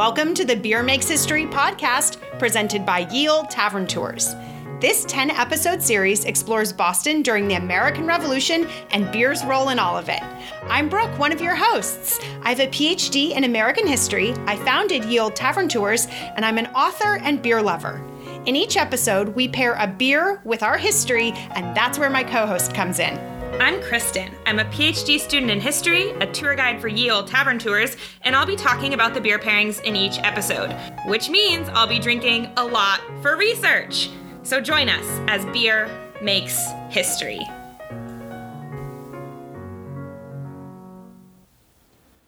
Welcome 0.00 0.32
to 0.36 0.46
the 0.46 0.56
Beer 0.56 0.82
Makes 0.82 1.10
History 1.10 1.44
podcast 1.44 2.16
presented 2.38 2.86
by 2.86 3.00
Ye 3.12 3.28
Olde 3.28 3.50
Tavern 3.50 3.86
Tours. 3.86 4.34
This 4.80 5.04
10 5.04 5.30
episode 5.30 5.82
series 5.82 6.24
explores 6.24 6.72
Boston 6.72 7.20
during 7.20 7.46
the 7.46 7.56
American 7.56 8.06
Revolution 8.06 8.66
and 8.92 9.12
beer's 9.12 9.44
role 9.44 9.68
in 9.68 9.78
all 9.78 9.98
of 9.98 10.08
it. 10.08 10.22
I'm 10.70 10.88
Brooke, 10.88 11.18
one 11.18 11.32
of 11.32 11.42
your 11.42 11.54
hosts. 11.54 12.18
I 12.40 12.48
have 12.48 12.60
a 12.60 12.68
PhD 12.68 13.32
in 13.32 13.44
American 13.44 13.86
history, 13.86 14.32
I 14.46 14.56
founded 14.64 15.04
Ye 15.04 15.18
Olde 15.18 15.36
Tavern 15.36 15.68
Tours, 15.68 16.06
and 16.34 16.46
I'm 16.46 16.56
an 16.56 16.68
author 16.68 17.18
and 17.18 17.42
beer 17.42 17.60
lover. 17.60 18.02
In 18.46 18.56
each 18.56 18.78
episode, 18.78 19.28
we 19.28 19.48
pair 19.48 19.74
a 19.74 19.86
beer 19.86 20.40
with 20.44 20.62
our 20.62 20.78
history, 20.78 21.32
and 21.54 21.76
that's 21.76 21.98
where 21.98 22.08
my 22.08 22.24
co 22.24 22.46
host 22.46 22.72
comes 22.72 23.00
in. 23.00 23.39
I'm 23.60 23.82
Kristen. 23.82 24.34
I'm 24.46 24.58
a 24.58 24.64
PhD 24.64 25.20
student 25.20 25.50
in 25.50 25.60
history, 25.60 26.12
a 26.12 26.26
tour 26.26 26.54
guide 26.54 26.80
for 26.80 26.88
Ye 26.88 27.10
Olde 27.10 27.26
Tavern 27.26 27.58
Tours, 27.58 27.94
and 28.22 28.34
I'll 28.34 28.46
be 28.46 28.56
talking 28.56 28.94
about 28.94 29.12
the 29.12 29.20
beer 29.20 29.38
pairings 29.38 29.82
in 29.82 29.94
each 29.94 30.18
episode, 30.20 30.74
which 31.04 31.28
means 31.28 31.68
I'll 31.74 31.86
be 31.86 31.98
drinking 31.98 32.50
a 32.56 32.64
lot 32.64 33.02
for 33.20 33.36
research. 33.36 34.08
So 34.44 34.62
join 34.62 34.88
us 34.88 35.04
as 35.28 35.44
beer 35.52 35.90
makes 36.22 36.70
history. 36.88 37.46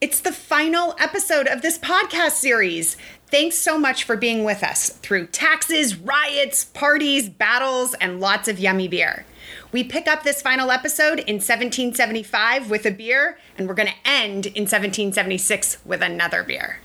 It's 0.03 0.21
the 0.21 0.33
final 0.33 0.95
episode 0.99 1.47
of 1.47 1.63
this 1.63 1.79
podcast 1.79 2.33
series. 2.33 2.99
Thanks 3.29 3.57
so 3.57 3.79
much 3.79 4.05
for 4.05 4.19
being 4.19 4.45
with 4.45 4.63
us 4.63 4.91
through 4.91 5.29
taxes, 5.29 5.97
riots, 5.97 6.67
parties, 6.67 7.31
battles, 7.31 7.95
and 8.03 8.21
lots 8.21 8.49
of 8.49 8.59
yummy 8.59 8.89
beer. 8.89 9.25
We 9.71 9.85
pick 9.85 10.07
up 10.09 10.23
this 10.23 10.43
final 10.43 10.71
episode 10.71 11.21
in 11.21 11.37
1775 11.37 12.71
with 12.71 12.87
a 12.87 12.91
beer, 12.91 13.39
and 13.57 13.69
we're 13.69 13.75
going 13.75 13.89
to 13.89 14.09
end 14.09 14.47
in 14.47 14.63
1776 14.63 15.79
with 15.85 16.03
another 16.03 16.43
beer. 16.43 16.79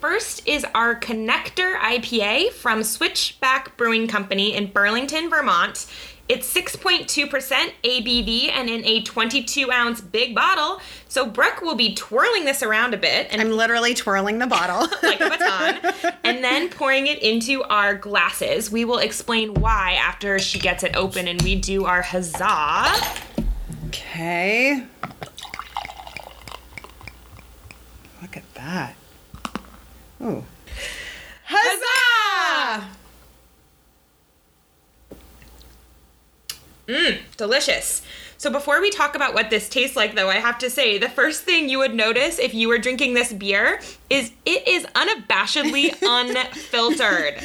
First 0.00 0.46
is 0.46 0.66
our 0.74 0.94
Connector 0.94 1.76
IPA 1.76 2.52
from 2.52 2.82
Switchback 2.82 3.74
Brewing 3.78 4.06
Company 4.06 4.54
in 4.54 4.66
Burlington, 4.66 5.30
Vermont. 5.30 5.86
It's 6.26 6.52
6.2% 6.54 7.72
ABV 7.84 8.50
and 8.50 8.70
in 8.70 8.82
a 8.86 9.02
22 9.02 9.70
ounce 9.70 10.00
big 10.00 10.34
bottle. 10.34 10.80
So 11.06 11.26
Brooke 11.26 11.60
will 11.60 11.74
be 11.74 11.94
twirling 11.94 12.46
this 12.46 12.62
around 12.62 12.94
a 12.94 12.96
bit 12.96 13.28
and 13.30 13.42
I'm 13.42 13.50
literally 13.50 13.92
twirling 13.92 14.38
the 14.38 14.46
bottle. 14.46 14.88
like 15.02 15.20
a 15.20 15.28
baton, 15.28 16.14
and 16.24 16.42
then 16.42 16.70
pouring 16.70 17.08
it 17.08 17.22
into 17.22 17.62
our 17.64 17.94
glasses. 17.94 18.70
We 18.70 18.86
will 18.86 18.98
explain 18.98 19.52
why 19.52 19.98
after 20.00 20.38
she 20.38 20.58
gets 20.58 20.82
it 20.82 20.96
open 20.96 21.28
and 21.28 21.42
we 21.42 21.56
do 21.56 21.84
our 21.84 22.00
huzzah. 22.00 22.94
Okay. 23.88 24.82
Look 28.22 28.36
at 28.38 28.54
that. 28.54 28.96
Ooh. 30.22 30.42
Huzzah! 31.44 32.88
Mmm, 36.86 37.18
delicious. 37.36 38.02
So 38.36 38.50
before 38.50 38.80
we 38.80 38.90
talk 38.90 39.14
about 39.14 39.32
what 39.32 39.48
this 39.48 39.68
tastes 39.68 39.96
like 39.96 40.14
though, 40.14 40.28
I 40.28 40.34
have 40.34 40.58
to 40.58 40.68
say 40.68 40.98
the 40.98 41.08
first 41.08 41.44
thing 41.44 41.68
you 41.68 41.78
would 41.78 41.94
notice 41.94 42.38
if 42.38 42.52
you 42.52 42.68
were 42.68 42.78
drinking 42.78 43.14
this 43.14 43.32
beer 43.32 43.80
is 44.10 44.32
it 44.44 44.68
is 44.68 44.84
unabashedly 44.94 45.96
unfiltered. 46.02 47.42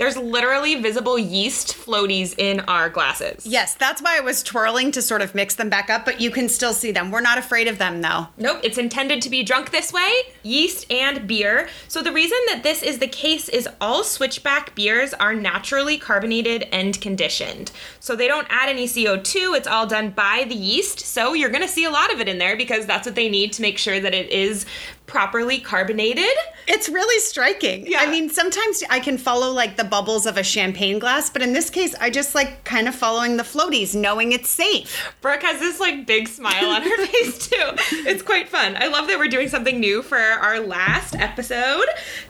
There's 0.00 0.16
literally 0.16 0.76
visible 0.76 1.18
yeast 1.18 1.76
floaties 1.76 2.34
in 2.38 2.60
our 2.60 2.88
glasses. 2.88 3.44
Yes, 3.46 3.74
that's 3.74 4.00
why 4.00 4.16
I 4.16 4.20
was 4.20 4.42
twirling 4.42 4.92
to 4.92 5.02
sort 5.02 5.20
of 5.20 5.34
mix 5.34 5.56
them 5.56 5.68
back 5.68 5.90
up, 5.90 6.06
but 6.06 6.22
you 6.22 6.30
can 6.30 6.48
still 6.48 6.72
see 6.72 6.90
them. 6.90 7.10
We're 7.10 7.20
not 7.20 7.36
afraid 7.36 7.68
of 7.68 7.76
them 7.76 8.00
though. 8.00 8.28
Nope, 8.38 8.60
it's 8.62 8.78
intended 8.78 9.20
to 9.20 9.28
be 9.28 9.42
drunk 9.42 9.72
this 9.72 9.92
way 9.92 10.10
yeast 10.42 10.90
and 10.90 11.28
beer. 11.28 11.68
So, 11.86 12.02
the 12.02 12.12
reason 12.12 12.38
that 12.46 12.62
this 12.62 12.82
is 12.82 12.98
the 12.98 13.06
case 13.06 13.50
is 13.50 13.68
all 13.78 14.02
switchback 14.02 14.74
beers 14.74 15.12
are 15.12 15.34
naturally 15.34 15.98
carbonated 15.98 16.62
and 16.72 16.98
conditioned. 16.98 17.70
So, 17.98 18.16
they 18.16 18.26
don't 18.26 18.46
add 18.48 18.70
any 18.70 18.86
CO2, 18.86 19.54
it's 19.54 19.68
all 19.68 19.86
done 19.86 20.10
by 20.12 20.46
the 20.48 20.54
yeast. 20.54 21.00
So, 21.00 21.34
you're 21.34 21.50
gonna 21.50 21.68
see 21.68 21.84
a 21.84 21.90
lot 21.90 22.10
of 22.10 22.20
it 22.20 22.28
in 22.28 22.38
there 22.38 22.56
because 22.56 22.86
that's 22.86 23.06
what 23.06 23.16
they 23.16 23.28
need 23.28 23.52
to 23.52 23.62
make 23.62 23.76
sure 23.76 24.00
that 24.00 24.14
it 24.14 24.30
is 24.30 24.64
properly 25.10 25.58
carbonated. 25.58 26.30
It's 26.68 26.88
really 26.88 27.18
striking. 27.18 27.84
Yeah. 27.84 27.98
I 28.00 28.08
mean, 28.08 28.30
sometimes 28.30 28.84
I 28.88 29.00
can 29.00 29.18
follow 29.18 29.50
like 29.50 29.76
the 29.76 29.82
bubbles 29.82 30.24
of 30.24 30.36
a 30.36 30.44
champagne 30.44 31.00
glass, 31.00 31.28
but 31.28 31.42
in 31.42 31.52
this 31.52 31.68
case, 31.68 31.96
I 32.00 32.10
just 32.10 32.36
like 32.36 32.62
kind 32.62 32.86
of 32.86 32.94
following 32.94 33.36
the 33.36 33.42
floaties, 33.42 33.92
knowing 33.92 34.30
it's 34.30 34.48
safe. 34.48 35.12
Brooke 35.20 35.42
has 35.42 35.58
this 35.58 35.80
like 35.80 36.06
big 36.06 36.28
smile 36.28 36.66
on 36.70 36.82
her 36.82 37.06
face 37.06 37.48
too. 37.48 37.72
It's 38.06 38.22
quite 38.22 38.48
fun. 38.48 38.76
I 38.76 38.86
love 38.86 39.08
that 39.08 39.18
we're 39.18 39.26
doing 39.28 39.48
something 39.48 39.80
new 39.80 40.00
for 40.00 40.16
our 40.16 40.60
last 40.60 41.16
episode. 41.16 41.86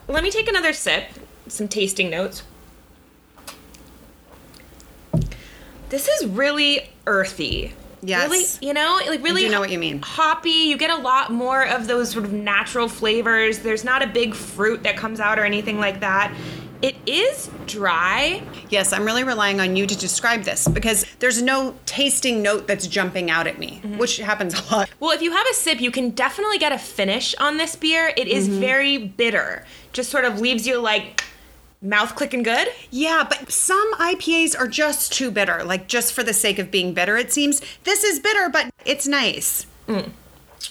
Let 0.08 0.22
me 0.22 0.30
take 0.30 0.48
another 0.48 0.72
sip, 0.72 1.04
some 1.48 1.68
tasting 1.68 2.08
notes. 2.08 2.42
This 5.90 6.08
is 6.08 6.26
really 6.26 6.88
earthy. 7.06 7.74
Yes. 8.02 8.30
Really, 8.30 8.66
you 8.66 8.74
know, 8.74 9.00
like 9.06 9.22
really 9.22 9.42
do 9.42 9.50
know 9.50 9.60
what 9.60 9.70
you 9.70 9.78
mean. 9.78 10.00
hoppy. 10.02 10.50
You 10.50 10.78
get 10.78 10.90
a 10.90 10.96
lot 10.96 11.30
more 11.30 11.66
of 11.66 11.86
those 11.86 12.10
sort 12.10 12.24
of 12.24 12.32
natural 12.32 12.88
flavors. 12.88 13.58
There's 13.58 13.84
not 13.84 14.02
a 14.02 14.06
big 14.06 14.34
fruit 14.34 14.82
that 14.84 14.96
comes 14.96 15.20
out 15.20 15.38
or 15.38 15.44
anything 15.44 15.78
like 15.78 16.00
that. 16.00 16.34
It 16.82 16.96
is 17.04 17.50
dry. 17.66 18.42
Yes, 18.70 18.94
I'm 18.94 19.04
really 19.04 19.22
relying 19.22 19.60
on 19.60 19.76
you 19.76 19.86
to 19.86 19.98
describe 19.98 20.44
this 20.44 20.66
because 20.66 21.04
there's 21.18 21.42
no 21.42 21.74
tasting 21.84 22.40
note 22.40 22.66
that's 22.66 22.86
jumping 22.86 23.30
out 23.30 23.46
at 23.46 23.58
me, 23.58 23.80
mm-hmm. 23.82 23.98
which 23.98 24.16
happens 24.16 24.54
a 24.58 24.74
lot. 24.74 24.90
Well, 24.98 25.10
if 25.10 25.20
you 25.20 25.30
have 25.32 25.46
a 25.50 25.54
sip, 25.54 25.80
you 25.80 25.90
can 25.90 26.10
definitely 26.10 26.56
get 26.56 26.72
a 26.72 26.78
finish 26.78 27.34
on 27.34 27.58
this 27.58 27.76
beer. 27.76 28.14
It 28.16 28.28
is 28.28 28.48
mm-hmm. 28.48 28.60
very 28.60 28.96
bitter. 28.96 29.66
Just 29.92 30.10
sort 30.10 30.24
of 30.24 30.40
leaves 30.40 30.66
you 30.66 30.80
like 30.80 31.22
mouth 31.82 32.14
clicking 32.14 32.42
good. 32.42 32.68
Yeah, 32.90 33.24
but 33.28 33.50
some 33.50 33.94
IPAs 33.94 34.58
are 34.58 34.68
just 34.68 35.12
too 35.12 35.30
bitter, 35.30 35.64
like 35.64 35.86
just 35.86 36.12
for 36.12 36.22
the 36.22 36.34
sake 36.34 36.58
of 36.58 36.70
being 36.70 36.94
bitter, 36.94 37.16
it 37.16 37.32
seems. 37.32 37.60
This 37.84 38.04
is 38.04 38.18
bitter, 38.20 38.48
but 38.48 38.70
it's 38.84 39.06
nice. 39.06 39.66
Mm. 39.86 40.10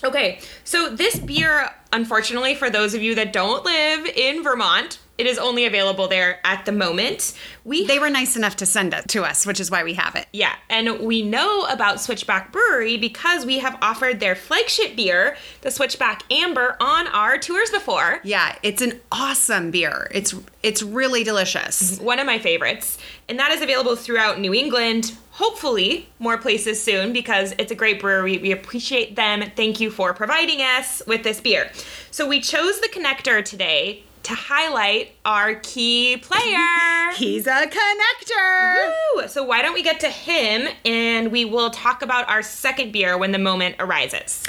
Okay, 0.04 0.40
so 0.64 0.90
this 0.90 1.20
beer, 1.20 1.70
unfortunately, 1.92 2.56
for 2.56 2.70
those 2.70 2.94
of 2.94 3.02
you 3.02 3.16
that 3.16 3.34
don't 3.34 3.66
live 3.66 4.06
in 4.06 4.44
Vermont, 4.44 5.00
it 5.20 5.28
is 5.28 5.38
only 5.38 5.66
available 5.66 6.08
there 6.08 6.40
at 6.46 6.66
the 6.66 6.72
moment. 6.72 7.34
We 7.66 7.86
They 7.86 8.00
were 8.00 8.10
nice 8.10 8.38
enough 8.38 8.56
to 8.58 8.66
send 8.66 8.94
it 8.94 9.10
to 9.10 9.24
us, 9.24 9.46
which 9.46 9.60
is 9.60 9.70
why 9.70 9.84
we 9.84 9.94
have 9.96 10.16
it. 10.16 10.28
Yeah, 10.32 10.56
and 10.70 11.02
we 11.02 11.22
know 11.22 11.66
about 11.66 12.00
Switchback 12.00 12.54
Brewery 12.54 12.98
because 12.98 13.46
we 13.46 13.60
have 13.60 13.78
offered 13.82 14.22
their 14.22 14.34
flagship 14.34 14.96
beer, 14.96 15.36
the 15.60 15.72
Switchback 15.72 16.24
Amber, 16.32 16.78
on 16.80 17.08
our 17.08 17.38
tours 17.38 17.70
before. 17.70 18.22
Yeah, 18.24 18.56
it's 18.64 18.82
an 18.82 19.02
awesome 19.12 19.72
beer. 19.72 20.10
It's 20.12 20.34
it's 20.64 20.82
really 20.82 21.26
delicious. 21.26 21.98
Mm-hmm. 21.98 22.06
One 22.06 22.20
of 22.20 22.26
my 22.26 22.40
favorites. 22.40 22.98
And 23.28 23.38
that 23.38 23.52
is 23.52 23.62
available 23.62 23.96
throughout 23.96 24.40
New 24.40 24.54
England, 24.54 25.16
hopefully 25.32 26.10
more 26.18 26.38
places 26.38 26.82
soon 26.82 27.14
because 27.14 27.54
it's 27.60 27.72
a 27.72 27.76
great 27.76 28.00
brewery. 28.00 28.38
We 28.38 28.52
appreciate 28.52 29.16
them. 29.16 29.44
Thank 29.56 29.80
you 29.80 29.92
for 29.92 30.14
providing 30.14 30.62
us 30.62 31.04
with 31.06 31.24
this 31.24 31.40
beer. 31.40 31.72
So 32.10 32.28
we 32.28 32.42
chose 32.42 32.80
the 32.80 32.88
connector 32.88 33.46
today 33.46 34.04
to 34.24 34.34
highlight 34.34 35.16
our 35.26 35.56
key 35.56 36.18
player. 36.18 37.12
He's 37.16 37.48
a 37.48 37.68
connector. 37.68 38.94
Woo! 39.16 39.28
So 39.28 39.44
why 39.44 39.62
don't 39.62 39.74
we 39.74 39.84
get 39.84 40.00
to 40.02 40.10
him 40.10 40.68
and 40.86 41.32
we 41.32 41.46
will 41.46 41.70
talk 41.70 42.02
about 42.02 42.30
our 42.30 42.42
second 42.42 42.92
beer 42.92 43.18
when 43.18 43.32
the 43.32 43.40
moment 43.40 43.76
arises. 43.80 44.44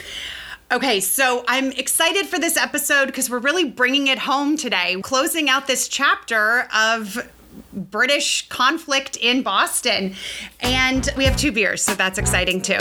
Okay, 0.73 1.01
so 1.01 1.45
I'm 1.49 1.73
excited 1.73 2.27
for 2.27 2.39
this 2.39 2.57
episode 2.57 3.07
because 3.07 3.29
we're 3.29 3.41
really 3.41 3.65
bringing 3.65 4.07
it 4.07 4.19
home 4.19 4.57
today, 4.57 5.01
closing 5.03 5.49
out 5.49 5.67
this 5.67 5.89
chapter 5.89 6.69
of 6.73 7.29
British 7.73 8.49
conflict 8.49 9.17
in 9.17 9.43
Boston. 9.43 10.15
And 10.61 11.09
we 11.17 11.25
have 11.25 11.37
two 11.37 11.51
beers, 11.51 11.83
so 11.83 11.95
that's 11.95 12.19
exciting 12.19 12.63
too. 12.63 12.79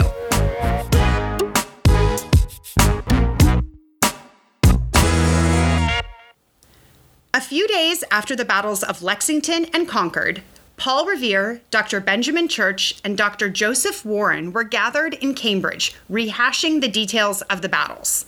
A 7.32 7.40
few 7.40 7.68
days 7.68 8.02
after 8.10 8.34
the 8.34 8.44
battles 8.44 8.82
of 8.82 9.02
Lexington 9.04 9.66
and 9.66 9.86
Concord, 9.88 10.42
Paul 10.76 11.06
Revere, 11.06 11.60
Dr. 11.70 12.00
Benjamin 12.00 12.48
Church, 12.48 13.00
and 13.04 13.16
Dr. 13.16 13.48
Joseph 13.48 14.04
Warren 14.04 14.52
were 14.52 14.64
gathered 14.64 15.14
in 15.14 15.34
Cambridge, 15.34 15.94
rehashing 16.10 16.80
the 16.80 16.88
details 16.88 17.42
of 17.42 17.62
the 17.62 17.68
battles. 17.68 18.26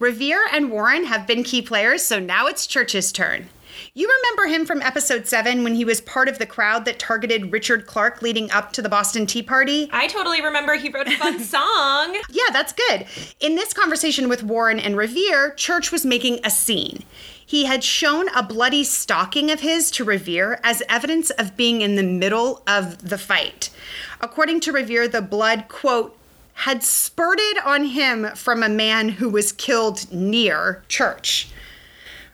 Revere 0.00 0.46
and 0.50 0.70
Warren 0.72 1.04
have 1.04 1.28
been 1.28 1.44
key 1.44 1.62
players, 1.62 2.02
so 2.02 2.18
now 2.18 2.48
it's 2.48 2.66
Church's 2.66 3.12
turn. 3.12 3.48
You 3.94 4.08
remember 4.08 4.52
him 4.52 4.66
from 4.66 4.82
episode 4.82 5.28
7 5.28 5.62
when 5.62 5.74
he 5.74 5.84
was 5.84 6.00
part 6.00 6.28
of 6.28 6.38
the 6.38 6.46
crowd 6.46 6.84
that 6.86 6.98
targeted 6.98 7.52
Richard 7.52 7.86
Clarke 7.86 8.20
leading 8.20 8.50
up 8.50 8.72
to 8.72 8.82
the 8.82 8.88
Boston 8.88 9.26
Tea 9.26 9.42
Party? 9.42 9.88
I 9.92 10.08
totally 10.08 10.42
remember 10.42 10.74
he 10.74 10.90
wrote 10.90 11.06
a 11.06 11.16
fun 11.16 11.38
song. 11.40 12.16
Yeah, 12.30 12.52
that's 12.52 12.72
good. 12.72 13.06
In 13.38 13.54
this 13.54 13.72
conversation 13.72 14.28
with 14.28 14.42
Warren 14.42 14.80
and 14.80 14.96
Revere, 14.96 15.52
Church 15.54 15.92
was 15.92 16.04
making 16.04 16.40
a 16.44 16.50
scene. 16.50 17.04
He 17.50 17.64
had 17.64 17.82
shown 17.82 18.28
a 18.28 18.44
bloody 18.44 18.84
stocking 18.84 19.50
of 19.50 19.58
his 19.58 19.90
to 19.90 20.04
Revere 20.04 20.60
as 20.62 20.84
evidence 20.88 21.30
of 21.30 21.56
being 21.56 21.80
in 21.80 21.96
the 21.96 22.04
middle 22.04 22.62
of 22.64 23.08
the 23.08 23.18
fight. 23.18 23.70
According 24.20 24.60
to 24.60 24.72
Revere, 24.72 25.08
the 25.08 25.20
blood, 25.20 25.64
quote, 25.66 26.16
had 26.52 26.84
spurted 26.84 27.58
on 27.64 27.86
him 27.86 28.28
from 28.36 28.62
a 28.62 28.68
man 28.68 29.08
who 29.08 29.28
was 29.28 29.50
killed 29.50 30.12
near 30.12 30.84
church. 30.86 31.48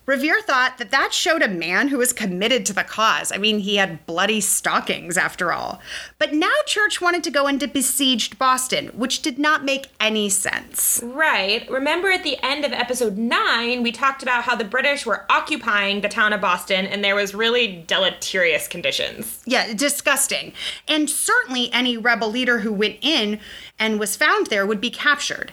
Revere 0.06 0.40
thought 0.40 0.78
that 0.78 0.92
that 0.92 1.12
showed 1.12 1.42
a 1.42 1.48
man 1.48 1.88
who 1.88 1.98
was 1.98 2.12
committed 2.12 2.64
to 2.66 2.72
the 2.72 2.84
cause. 2.84 3.32
I 3.32 3.38
mean, 3.38 3.58
he 3.58 3.76
had 3.76 4.06
bloody 4.06 4.40
stockings 4.40 5.18
after 5.18 5.52
all. 5.52 5.80
But 6.18 6.32
now 6.32 6.52
Church 6.64 7.00
wanted 7.00 7.24
to 7.24 7.30
go 7.32 7.48
into 7.48 7.66
besieged 7.66 8.38
Boston, 8.38 8.86
which 8.94 9.20
did 9.20 9.36
not 9.36 9.64
make 9.64 9.88
any 9.98 10.28
sense. 10.28 11.00
Right. 11.02 11.68
Remember 11.68 12.08
at 12.10 12.22
the 12.22 12.38
end 12.40 12.64
of 12.64 12.72
episode 12.72 13.18
9, 13.18 13.82
we 13.82 13.90
talked 13.90 14.22
about 14.22 14.44
how 14.44 14.54
the 14.54 14.64
British 14.64 15.04
were 15.04 15.26
occupying 15.28 16.00
the 16.00 16.08
town 16.08 16.32
of 16.32 16.40
Boston 16.40 16.86
and 16.86 17.02
there 17.02 17.16
was 17.16 17.34
really 17.34 17.84
deleterious 17.88 18.68
conditions. 18.68 19.42
Yeah, 19.44 19.74
disgusting. 19.74 20.52
And 20.86 21.10
certainly 21.10 21.72
any 21.72 21.96
rebel 21.96 22.30
leader 22.30 22.60
who 22.60 22.72
went 22.72 22.98
in 23.00 23.40
and 23.76 23.98
was 23.98 24.14
found 24.14 24.46
there 24.46 24.66
would 24.66 24.80
be 24.80 24.90
captured. 24.90 25.52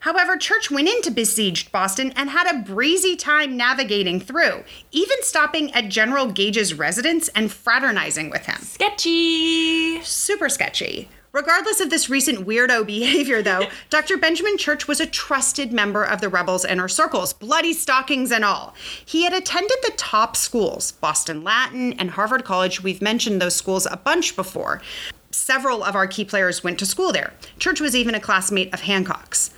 However, 0.00 0.36
Church 0.36 0.70
went 0.70 0.88
into 0.88 1.10
besieged 1.10 1.72
Boston 1.72 2.12
and 2.16 2.30
had 2.30 2.46
a 2.46 2.62
breezy 2.62 3.16
time 3.16 3.56
navigating 3.56 4.20
through, 4.20 4.64
even 4.90 5.16
stopping 5.22 5.72
at 5.72 5.88
General 5.88 6.26
Gage's 6.26 6.74
residence 6.74 7.28
and 7.28 7.50
fraternizing 7.52 8.30
with 8.30 8.46
him. 8.46 8.60
Sketchy! 8.60 10.02
Super 10.02 10.48
sketchy. 10.48 11.08
Regardless 11.32 11.80
of 11.80 11.88
this 11.88 12.10
recent 12.10 12.46
weirdo 12.46 12.86
behavior, 12.86 13.40
though, 13.40 13.66
Dr. 13.88 14.18
Benjamin 14.18 14.58
Church 14.58 14.86
was 14.86 15.00
a 15.00 15.06
trusted 15.06 15.72
member 15.72 16.04
of 16.04 16.20
the 16.20 16.28
rebels' 16.28 16.66
inner 16.66 16.88
circles, 16.88 17.32
bloody 17.32 17.72
stockings 17.72 18.30
and 18.30 18.44
all. 18.44 18.74
He 19.04 19.24
had 19.24 19.32
attended 19.32 19.78
the 19.82 19.94
top 19.96 20.36
schools, 20.36 20.92
Boston 20.92 21.42
Latin 21.42 21.94
and 21.94 22.10
Harvard 22.10 22.44
College. 22.44 22.82
We've 22.82 23.00
mentioned 23.00 23.40
those 23.40 23.56
schools 23.56 23.86
a 23.90 23.96
bunch 23.96 24.36
before. 24.36 24.82
Several 25.30 25.82
of 25.82 25.96
our 25.96 26.06
key 26.06 26.26
players 26.26 26.62
went 26.62 26.78
to 26.80 26.86
school 26.86 27.12
there. 27.12 27.32
Church 27.58 27.80
was 27.80 27.96
even 27.96 28.14
a 28.14 28.20
classmate 28.20 28.72
of 28.74 28.82
Hancock's. 28.82 29.51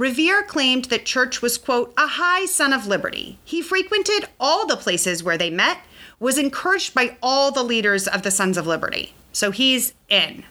Revere 0.00 0.42
claimed 0.42 0.86
that 0.86 1.04
Church 1.04 1.42
was, 1.42 1.58
quote, 1.58 1.92
a 1.98 2.06
high 2.06 2.46
son 2.46 2.72
of 2.72 2.86
liberty. 2.86 3.38
He 3.44 3.60
frequented 3.60 4.24
all 4.40 4.66
the 4.66 4.78
places 4.78 5.22
where 5.22 5.36
they 5.36 5.50
met, 5.50 5.80
was 6.18 6.38
encouraged 6.38 6.94
by 6.94 7.18
all 7.22 7.52
the 7.52 7.62
leaders 7.62 8.08
of 8.08 8.22
the 8.22 8.30
Sons 8.30 8.56
of 8.56 8.66
Liberty. 8.66 9.12
So 9.34 9.50
he's 9.50 9.92
in. 10.08 10.44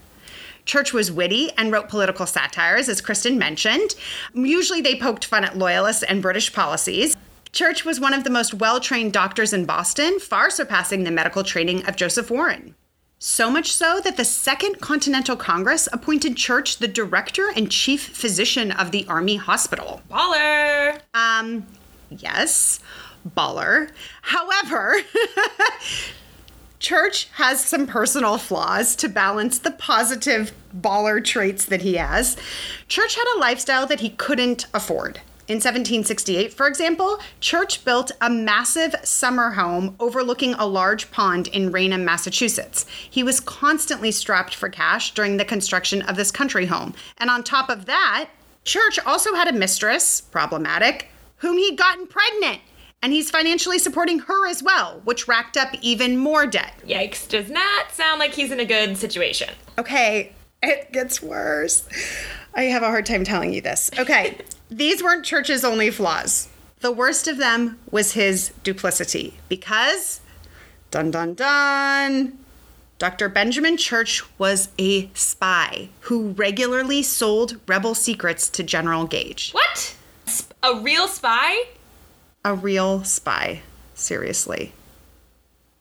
Church 0.66 0.94
was 0.94 1.12
witty 1.12 1.50
and 1.58 1.72
wrote 1.72 1.90
political 1.90 2.28
satires, 2.28 2.88
as 2.88 3.02
Kristen 3.02 3.40
mentioned. 3.40 3.96
Usually 4.36 4.82
they 4.82 5.00
poked 5.00 5.26
fun 5.26 5.44
at 5.44 5.58
loyalists 5.58 6.04
and 6.04 6.22
British 6.22 6.54
policies. 6.54 7.18
Church 7.52 7.84
was 7.84 8.00
one 8.00 8.14
of 8.14 8.24
the 8.24 8.30
most 8.30 8.54
well 8.54 8.80
trained 8.80 9.14
doctors 9.14 9.52
in 9.52 9.66
Boston, 9.66 10.20
far 10.20 10.52
surpassing 10.52 11.06
the 11.06 11.12
medical 11.12 11.44
training 11.44 11.88
of 11.88 11.96
Joseph 11.96 12.30
Warren. 12.30 12.76
So 13.22 13.52
much 13.52 13.74
so 13.74 14.00
that 14.00 14.16
the 14.16 14.24
Second 14.24 14.80
Continental 14.80 15.36
Congress 15.36 15.90
appointed 15.92 16.38
Church 16.38 16.78
the 16.78 16.88
director 16.88 17.52
and 17.54 17.70
chief 17.70 18.02
physician 18.02 18.72
of 18.72 18.92
the 18.92 19.06
Army 19.10 19.36
Hospital. 19.36 20.02
Baller! 20.10 21.02
Um, 21.14 21.68
yes, 22.10 22.80
baller. 23.28 23.92
However, 24.22 24.96
Church 26.80 27.28
has 27.34 27.62
some 27.62 27.88
personal 27.88 28.38
flaws 28.38 28.96
to 28.96 29.10
balance 29.10 29.60
the 29.60 29.72
positive 29.72 30.54
baller 30.74 31.22
traits 31.22 31.66
that 31.66 31.82
he 31.82 31.96
has. 31.96 32.38
Church 32.88 33.16
had 33.16 33.36
a 33.36 33.40
lifestyle 33.40 33.86
that 33.86 34.00
he 34.00 34.12
couldn't 34.12 34.66
afford. 34.74 35.20
In 35.50 35.56
1768, 35.56 36.54
for 36.54 36.68
example, 36.68 37.20
Church 37.40 37.84
built 37.84 38.12
a 38.22 38.30
massive 38.30 38.94
summer 39.02 39.50
home 39.50 39.96
overlooking 40.00 40.54
a 40.54 40.68
large 40.68 41.10
pond 41.10 41.48
in 41.48 41.72
Raynham, 41.72 42.06
Massachusetts. 42.06 42.86
He 43.10 43.24
was 43.24 43.40
constantly 43.40 44.12
strapped 44.12 44.54
for 44.54 44.70
cash 44.70 45.16
during 45.16 45.38
the 45.38 45.46
construction 45.46 46.04
of 46.04 46.18
this 46.18 46.30
country 46.30 46.68
home. 46.68 46.94
And 47.18 47.32
on 47.32 47.44
top 47.44 47.72
of 47.72 47.88
that, 47.88 48.30
Church 48.64 49.00
also 49.08 49.34
had 49.34 49.48
a 49.48 49.52
mistress, 49.52 50.22
problematic, 50.22 51.08
whom 51.38 51.58
he'd 51.58 51.80
gotten 51.80 52.06
pregnant. 52.06 52.62
And 53.02 53.12
he's 53.12 53.32
financially 53.32 53.80
supporting 53.80 54.20
her 54.20 54.48
as 54.48 54.62
well, 54.62 55.02
which 55.04 55.28
racked 55.28 55.58
up 55.58 55.74
even 55.82 56.16
more 56.16 56.46
debt. 56.46 56.74
Yikes, 56.86 57.28
does 57.28 57.50
not 57.50 57.92
sound 57.92 58.20
like 58.20 58.36
he's 58.36 58.52
in 58.52 58.60
a 58.60 58.66
good 58.66 58.98
situation. 58.98 59.50
Okay, 59.80 60.32
it 60.62 60.92
gets 60.92 61.24
worse. 61.24 61.88
I 62.54 62.64
have 62.64 62.84
a 62.84 62.88
hard 62.88 63.06
time 63.06 63.24
telling 63.24 63.54
you 63.54 63.62
this. 63.62 63.90
Okay, 63.98 64.38
these 64.72 65.04
weren't 65.04 65.26
Church's 65.26 65.64
only 65.64 65.90
flaws. 65.92 66.50
The 66.82 66.92
worst 66.92 67.28
of 67.28 67.38
them 67.38 67.80
was 67.92 68.14
his 68.14 68.54
duplicity 68.64 69.38
because, 69.50 70.22
dun 70.92 71.12
dun 71.12 71.34
dun, 71.34 72.38
Dr. 73.00 73.30
Benjamin 73.30 73.78
Church 73.78 74.24
was 74.38 74.70
a 74.78 75.10
spy 75.14 75.90
who 76.02 76.32
regularly 76.32 77.02
sold 77.02 77.58
rebel 77.66 77.96
secrets 77.96 78.50
to 78.50 78.64
General 78.64 79.06
Gage. 79.06 79.52
What? 79.52 79.96
A 80.62 80.76
real 80.76 81.08
spy? 81.08 81.64
A 82.44 82.54
real 82.54 83.04
spy, 83.06 83.62
seriously. 83.94 84.74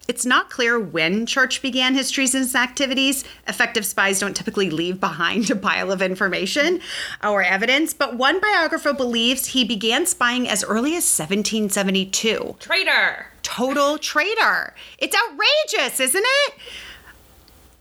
It's 0.09 0.25
not 0.25 0.49
clear 0.49 0.81
when 0.81 1.27
Church 1.27 1.61
began 1.61 1.95
his 1.95 2.11
treasonous 2.11 2.55
activities. 2.55 3.25
Effective 3.47 3.85
spies 3.85 4.19
don't 4.19 4.35
typically 4.35 4.71
leave 4.71 4.99
behind 4.99 5.51
a 5.51 5.55
pile 5.55 5.93
of 5.93 6.01
information 6.01 6.81
or 7.23 7.43
evidence, 7.43 7.93
but 7.93 8.17
one 8.17 8.41
biographer 8.41 8.95
believes 8.95 9.49
he 9.49 9.67
began 9.67 10.07
spying 10.07 10.49
as 10.49 10.65
early 10.65 10.97
as 10.97 11.05
1772. 11.05 12.57
Traitor! 12.59 13.27
Total 13.43 13.99
traitor. 13.99 14.73
It's 14.97 15.15
outrageous, 15.15 16.01
isn't 16.01 16.25
it? 16.25 16.55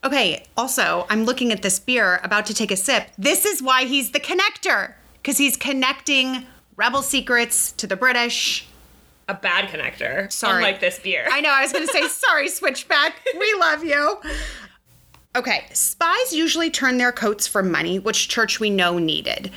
Okay, 0.03 0.45
also, 0.57 1.07
I'm 1.09 1.23
looking 1.23 1.53
at 1.53 1.61
this 1.61 1.79
beer, 1.79 2.19
about 2.23 2.45
to 2.47 2.53
take 2.53 2.71
a 2.71 2.77
sip. 2.77 3.07
This 3.17 3.45
is 3.45 3.63
why 3.63 3.85
he's 3.85 4.11
the 4.11 4.19
connector, 4.19 4.95
because 5.13 5.37
he's 5.37 5.55
connecting 5.55 6.45
rebel 6.75 7.01
secrets 7.03 7.71
to 7.71 7.87
the 7.87 7.95
British. 7.95 8.67
A 9.29 9.33
bad 9.33 9.69
connector. 9.69 10.31
Sorry. 10.31 10.57
Unlike 10.57 10.79
this 10.79 10.99
beer. 10.99 11.27
I 11.29 11.41
know, 11.41 11.49
I 11.49 11.61
was 11.61 11.73
gonna 11.73 11.87
say, 11.87 12.07
sorry, 12.07 12.47
Switchback. 12.47 13.15
We 13.37 13.53
love 13.59 13.83
you. 13.83 14.19
Okay, 15.35 15.65
spies 15.73 16.33
usually 16.33 16.71
turn 16.71 16.97
their 16.97 17.11
coats 17.11 17.45
for 17.45 17.61
money, 17.61 17.99
which 17.99 18.27
Church 18.27 18.59
we 18.59 18.69
know 18.69 18.97
needed. 18.97 19.51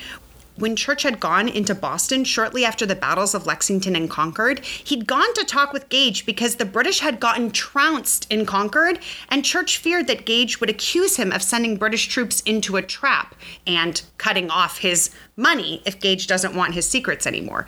When 0.60 0.76
Church 0.76 1.04
had 1.04 1.20
gone 1.20 1.48
into 1.48 1.74
Boston 1.74 2.22
shortly 2.22 2.66
after 2.66 2.84
the 2.84 2.94
battles 2.94 3.34
of 3.34 3.46
Lexington 3.46 3.96
and 3.96 4.10
Concord, 4.10 4.62
he'd 4.62 5.06
gone 5.06 5.32
to 5.32 5.44
talk 5.44 5.72
with 5.72 5.88
Gage 5.88 6.26
because 6.26 6.56
the 6.56 6.66
British 6.66 7.00
had 7.00 7.18
gotten 7.18 7.50
trounced 7.50 8.30
in 8.30 8.44
Concord, 8.44 8.98
and 9.30 9.42
Church 9.42 9.78
feared 9.78 10.06
that 10.08 10.26
Gage 10.26 10.60
would 10.60 10.68
accuse 10.68 11.16
him 11.16 11.32
of 11.32 11.42
sending 11.42 11.78
British 11.78 12.08
troops 12.08 12.42
into 12.42 12.76
a 12.76 12.82
trap 12.82 13.34
and 13.66 14.02
cutting 14.18 14.50
off 14.50 14.78
his 14.78 15.08
money 15.34 15.80
if 15.86 15.98
Gage 15.98 16.26
doesn't 16.26 16.54
want 16.54 16.74
his 16.74 16.86
secrets 16.86 17.26
anymore. 17.26 17.66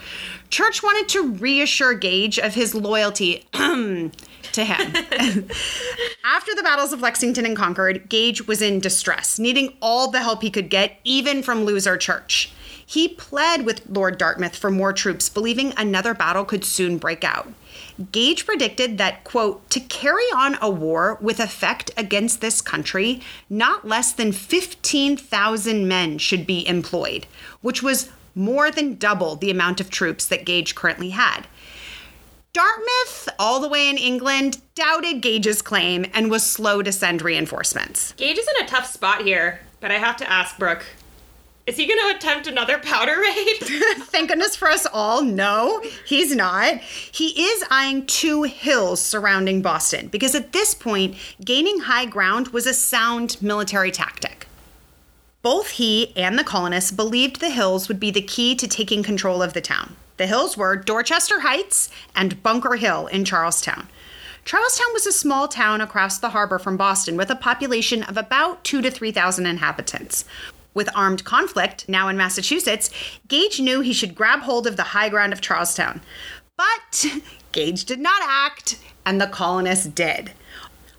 Church 0.51 0.83
wanted 0.83 1.09
to 1.09 1.33
reassure 1.33 1.95
Gage 1.95 2.39
of 2.39 2.55
his 2.55 2.75
loyalty 2.75 3.47
to 3.53 4.11
him. 4.65 4.95
After 6.25 6.55
the 6.55 6.63
battles 6.63 6.93
of 6.93 7.01
Lexington 7.01 7.47
and 7.47 7.57
Concord, 7.57 8.11
Gage 8.11 8.47
was 8.47 8.61
in 8.61 8.81
distress, 8.81 9.39
needing 9.39 9.73
all 9.81 10.11
the 10.11 10.21
help 10.21 10.43
he 10.43 10.51
could 10.51 10.69
get, 10.69 10.99
even 11.05 11.43
from 11.43 11.65
loser 11.65 11.97
Church. 11.97 12.53
He 12.85 13.09
pled 13.09 13.65
with 13.65 13.89
Lord 13.89 14.19
Dartmouth 14.19 14.57
for 14.57 14.71
more 14.71 14.93
troops, 14.93 15.29
believing 15.29 15.73
another 15.77 16.15
battle 16.15 16.45
could 16.45 16.65
soon 16.65 16.99
break 16.99 17.25
out. 17.25 17.53
Gage 18.11 18.47
predicted 18.47 18.99
that, 18.99 19.25
quote, 19.25 19.69
to 19.71 19.81
carry 19.81 20.25
on 20.35 20.57
a 20.61 20.71
war 20.71 21.19
with 21.21 21.41
effect 21.41 21.91
against 21.97 22.41
this 22.41 22.61
country, 22.61 23.21
not 23.49 23.87
less 23.87 24.13
than 24.13 24.33
15,000 24.33 25.87
men 25.87 26.19
should 26.19 26.47
be 26.47 26.67
employed, 26.67 27.27
which 27.61 27.83
was 27.83 28.11
more 28.35 28.71
than 28.71 28.95
double 28.95 29.37
the 29.37 29.51
amount 29.51 29.81
of 29.81 29.91
troops 29.91 30.27
that 30.27 30.45
Gage 30.45 30.75
currently 30.75 31.11
had. 31.11 31.47
Dartmouth, 32.53 33.31
all 33.39 33.61
the 33.61 33.69
way 33.69 33.89
in 33.89 33.97
England, 33.97 34.61
doubted 34.75 35.23
Gage's 35.23 35.63
claim 35.63 36.05
and 36.13 36.31
was 36.31 36.45
slow 36.45 36.83
to 36.83 36.93
send 36.93 37.23
reinforcements. 37.23 38.13
Gage 38.13 38.37
is 38.37 38.47
in 38.47 38.65
a 38.65 38.69
tough 38.69 38.87
spot 38.87 39.23
here, 39.23 39.61
but 39.81 39.91
I 39.91 39.99
have 39.99 40.17
to 40.19 40.31
ask 40.31 40.59
Brooke. 40.59 40.85
Is 41.65 41.77
he 41.77 41.87
going 41.87 42.01
to 42.11 42.17
attempt 42.17 42.49
another 42.49 42.79
powder 42.79 43.21
raid? 43.21 43.59
Thank 43.61 44.31
goodness 44.31 44.57
for 44.57 44.69
us 44.69 44.85
all. 44.93 45.23
No, 45.23 45.81
he's 46.05 46.35
not. 46.35 46.79
He 46.79 47.41
is 47.41 47.65
eyeing 47.71 48.07
two 48.07 48.43
hills 48.43 49.01
surrounding 49.01 49.63
Boston 49.63 50.09
because 50.09 50.35
at 50.35 50.53
this 50.53 50.75
point, 50.75 51.17
gaining 51.45 51.81
high 51.81 52.07
ground 52.07 52.49
was 52.49 52.67
a 52.67 52.75
sound 52.75 53.41
military 53.41 53.93
tactic. 53.93 54.49
Both 55.43 55.71
he 55.71 56.17
and 56.17 56.37
the 56.37 56.45
colonists 56.45 56.91
believed 56.91 57.41
the 57.41 57.51
hills 57.51 57.87
would 57.89 58.01
be 58.01 58.11
the 58.11 58.23
key 58.23 58.55
to 58.57 58.67
taking 58.67 59.03
control 59.03 59.43
of 59.43 59.55
the 59.55 59.61
town. 59.61 59.97
The 60.17 60.27
hills 60.27 60.57
were 60.57 60.77
Dorchester 60.77 61.41
Heights 61.41 61.91
and 62.15 62.43
Bunker 62.43 62.75
Hill 62.75 63.07
in 63.07 63.25
Charlestown. 63.25 63.89
Charlestown 64.45 64.93
was 64.93 65.07
a 65.07 65.13
small 65.13 65.47
town 65.47 65.81
across 65.81 66.19
the 66.19 66.31
harbor 66.31 66.59
from 66.59 66.77
Boston 66.77 67.17
with 67.17 67.31
a 67.31 67.37
population 67.37 68.03
of 68.03 68.17
about 68.17 68.65
2 68.65 68.83
to 68.83 68.91
3,000 68.91 69.47
inhabitants. 69.47 70.25
With 70.75 70.89
armed 70.95 71.25
conflict 71.25 71.89
now 71.89 72.09
in 72.09 72.17
Massachusetts, 72.17 72.91
Gage 73.29 73.61
knew 73.61 73.81
he 73.81 73.93
should 73.93 74.15
grab 74.15 74.41
hold 74.41 74.67
of 74.67 74.77
the 74.77 74.83
high 74.83 75.09
ground 75.09 75.33
of 75.33 75.41
Charlestown. 75.41 76.01
But 76.57 77.07
Gage 77.53 77.85
did 77.85 78.01
not 78.01 78.23
act, 78.25 78.79
and 79.05 79.21
the 79.21 79.27
colonists 79.27 79.87
did. 79.87 80.33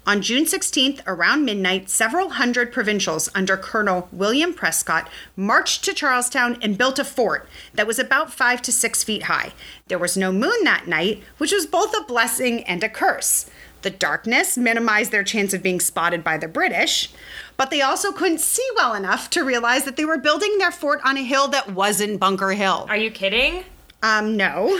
On 0.05 0.21
June 0.21 0.43
16th, 0.43 0.99
around 1.07 1.45
midnight, 1.45 1.89
several 1.89 2.31
hundred 2.31 2.73
provincials 2.73 3.29
under 3.33 3.55
Colonel 3.55 4.09
William 4.11 4.53
Prescott 4.53 5.09
marched 5.37 5.85
to 5.85 5.93
Charlestown 5.93 6.57
and 6.61 6.77
built 6.77 6.99
a 6.99 7.05
fort 7.05 7.47
that 7.73 7.87
was 7.87 7.99
about 7.99 8.33
five 8.33 8.61
to 8.63 8.71
six 8.73 9.01
feet 9.01 9.23
high. 9.23 9.53
There 9.87 9.97
was 9.97 10.17
no 10.17 10.33
moon 10.33 10.65
that 10.65 10.89
night, 10.89 11.23
which 11.37 11.53
was 11.53 11.65
both 11.65 11.95
a 11.97 12.03
blessing 12.03 12.65
and 12.65 12.83
a 12.83 12.89
curse. 12.89 13.49
The 13.83 13.89
darkness 13.89 14.57
minimized 14.57 15.11
their 15.11 15.23
chance 15.23 15.53
of 15.53 15.63
being 15.63 15.79
spotted 15.79 16.21
by 16.21 16.37
the 16.37 16.49
British, 16.49 17.09
but 17.57 17.69
they 17.69 17.81
also 17.81 18.11
couldn't 18.11 18.39
see 18.39 18.67
well 18.75 18.93
enough 18.93 19.29
to 19.31 19.43
realize 19.43 19.83
that 19.85 19.95
they 19.95 20.05
were 20.05 20.17
building 20.17 20.57
their 20.57 20.71
fort 20.71 21.01
on 21.03 21.17
a 21.17 21.23
hill 21.23 21.47
that 21.49 21.71
wasn't 21.71 22.19
Bunker 22.19 22.51
Hill. 22.51 22.85
Are 22.89 22.97
you 22.97 23.11
kidding? 23.11 23.63
Um, 24.03 24.35
no. 24.35 24.67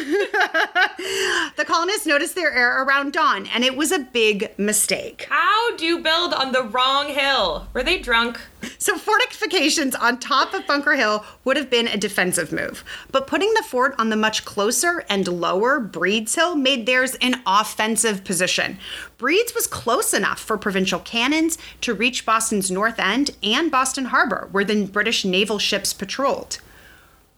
the 1.56 1.63
colonists 1.65 2.06
noticed 2.06 2.36
their 2.36 2.51
error 2.51 2.84
around 2.84 3.13
dawn, 3.13 3.48
and 3.48 3.63
it 3.63 3.77
was 3.77 3.94
a 3.94 4.00
big 4.00 4.51
mistake. 4.60 5.27
How 5.30 5.77
do 5.77 5.86
you 5.86 6.00
build 6.00 6.34
on 6.34 6.51
the 6.51 6.63
wrong 6.63 7.08
hill? 7.08 7.65
Were 7.74 7.84
they 7.84 8.00
drunk? 8.00 8.42
So, 8.77 8.98
fortifications 8.98 9.96
on 9.96 10.20
top 10.20 10.53
of 10.53 10.68
Bunker 10.68 10.96
Hill 10.96 11.24
would 11.46 11.56
have 11.56 11.70
been 11.70 11.88
a 11.88 11.96
defensive 11.96 12.51
move, 12.51 12.84
but 13.12 13.25
putting 13.25 13.53
the 13.53 13.63
fort 13.63 13.96
on 13.98 14.10
the 14.10 14.18
much 14.18 14.44
closer 14.44 15.06
and 15.10 15.25
lower 15.25 15.80
Breeds 15.80 16.36
Hill 16.36 16.56
made 16.56 16.86
theirs 16.86 17.15
an 17.22 17.42
offensive 17.48 18.25
position. 18.25 18.77
Breeds 19.18 19.56
was 19.56 19.68
close 19.68 20.13
enough 20.13 20.39
for 20.39 20.58
provincial 20.58 21.00
cannons 21.00 21.58
to 21.80 21.94
reach 21.94 22.25
Boston's 22.25 22.70
north 22.70 23.00
end 23.00 23.32
and 23.42 23.72
Boston 23.72 24.06
Harbor, 24.06 24.50
where 24.51 24.65
the 24.65 24.86
British 24.86 25.24
naval 25.24 25.60
ships 25.60 25.94
patrolled. 25.94 26.60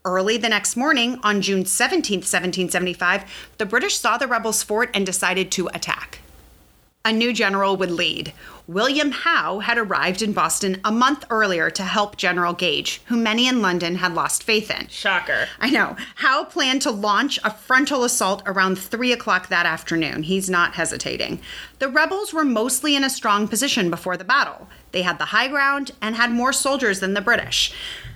Early 0.05 0.37
the 0.37 0.49
next 0.49 0.77
morning, 0.77 1.19
on 1.23 1.41
June 1.41 1.65
17, 1.65 2.17
1775, 2.19 3.23
the 3.57 3.65
British 3.65 3.97
saw 3.97 4.17
the 4.17 4.27
rebels' 4.27 4.61
fort 4.61 4.91
and 4.93 5.03
decided 5.03 5.51
to 5.53 5.67
attack. 5.73 6.19
A 7.03 7.11
new 7.11 7.33
general 7.33 7.75
would 7.77 7.89
lead. 7.89 8.31
William 8.67 9.09
Howe 9.11 9.59
had 9.59 9.79
arrived 9.79 10.21
in 10.21 10.31
Boston 10.31 10.79
a 10.83 10.91
month 10.91 11.25
earlier 11.31 11.71
to 11.71 11.81
help 11.81 12.17
General 12.17 12.53
Gage, 12.53 13.01
who 13.05 13.17
many 13.17 13.47
in 13.47 13.63
London 13.63 13.95
had 13.95 14.13
lost 14.13 14.43
faith 14.43 14.69
in. 14.69 14.87
Shocker. 14.89 15.47
I 15.59 15.71
know. 15.71 15.95
Howe 16.15 16.43
planned 16.45 16.83
to 16.83 16.91
launch 16.91 17.39
a 17.43 17.49
frontal 17.51 18.03
assault 18.03 18.43
around 18.45 18.77
3 18.77 19.11
o'clock 19.11 19.49
that 19.49 19.65
afternoon. 19.65 20.21
He's 20.23 20.51
not 20.51 20.75
hesitating. 20.75 21.41
The 21.79 21.89
rebels 21.89 22.31
were 22.31 22.45
mostly 22.45 22.95
in 22.95 23.03
a 23.03 23.09
strong 23.09 23.47
position 23.47 23.89
before 23.89 24.17
the 24.17 24.23
battle. 24.23 24.67
They 24.91 25.01
had 25.01 25.17
the 25.17 25.25
high 25.25 25.47
ground 25.47 25.91
and 25.99 26.15
had 26.15 26.29
more 26.29 26.53
soldiers 26.53 26.99
than 26.99 27.15
the 27.15 27.21
British. 27.21 27.73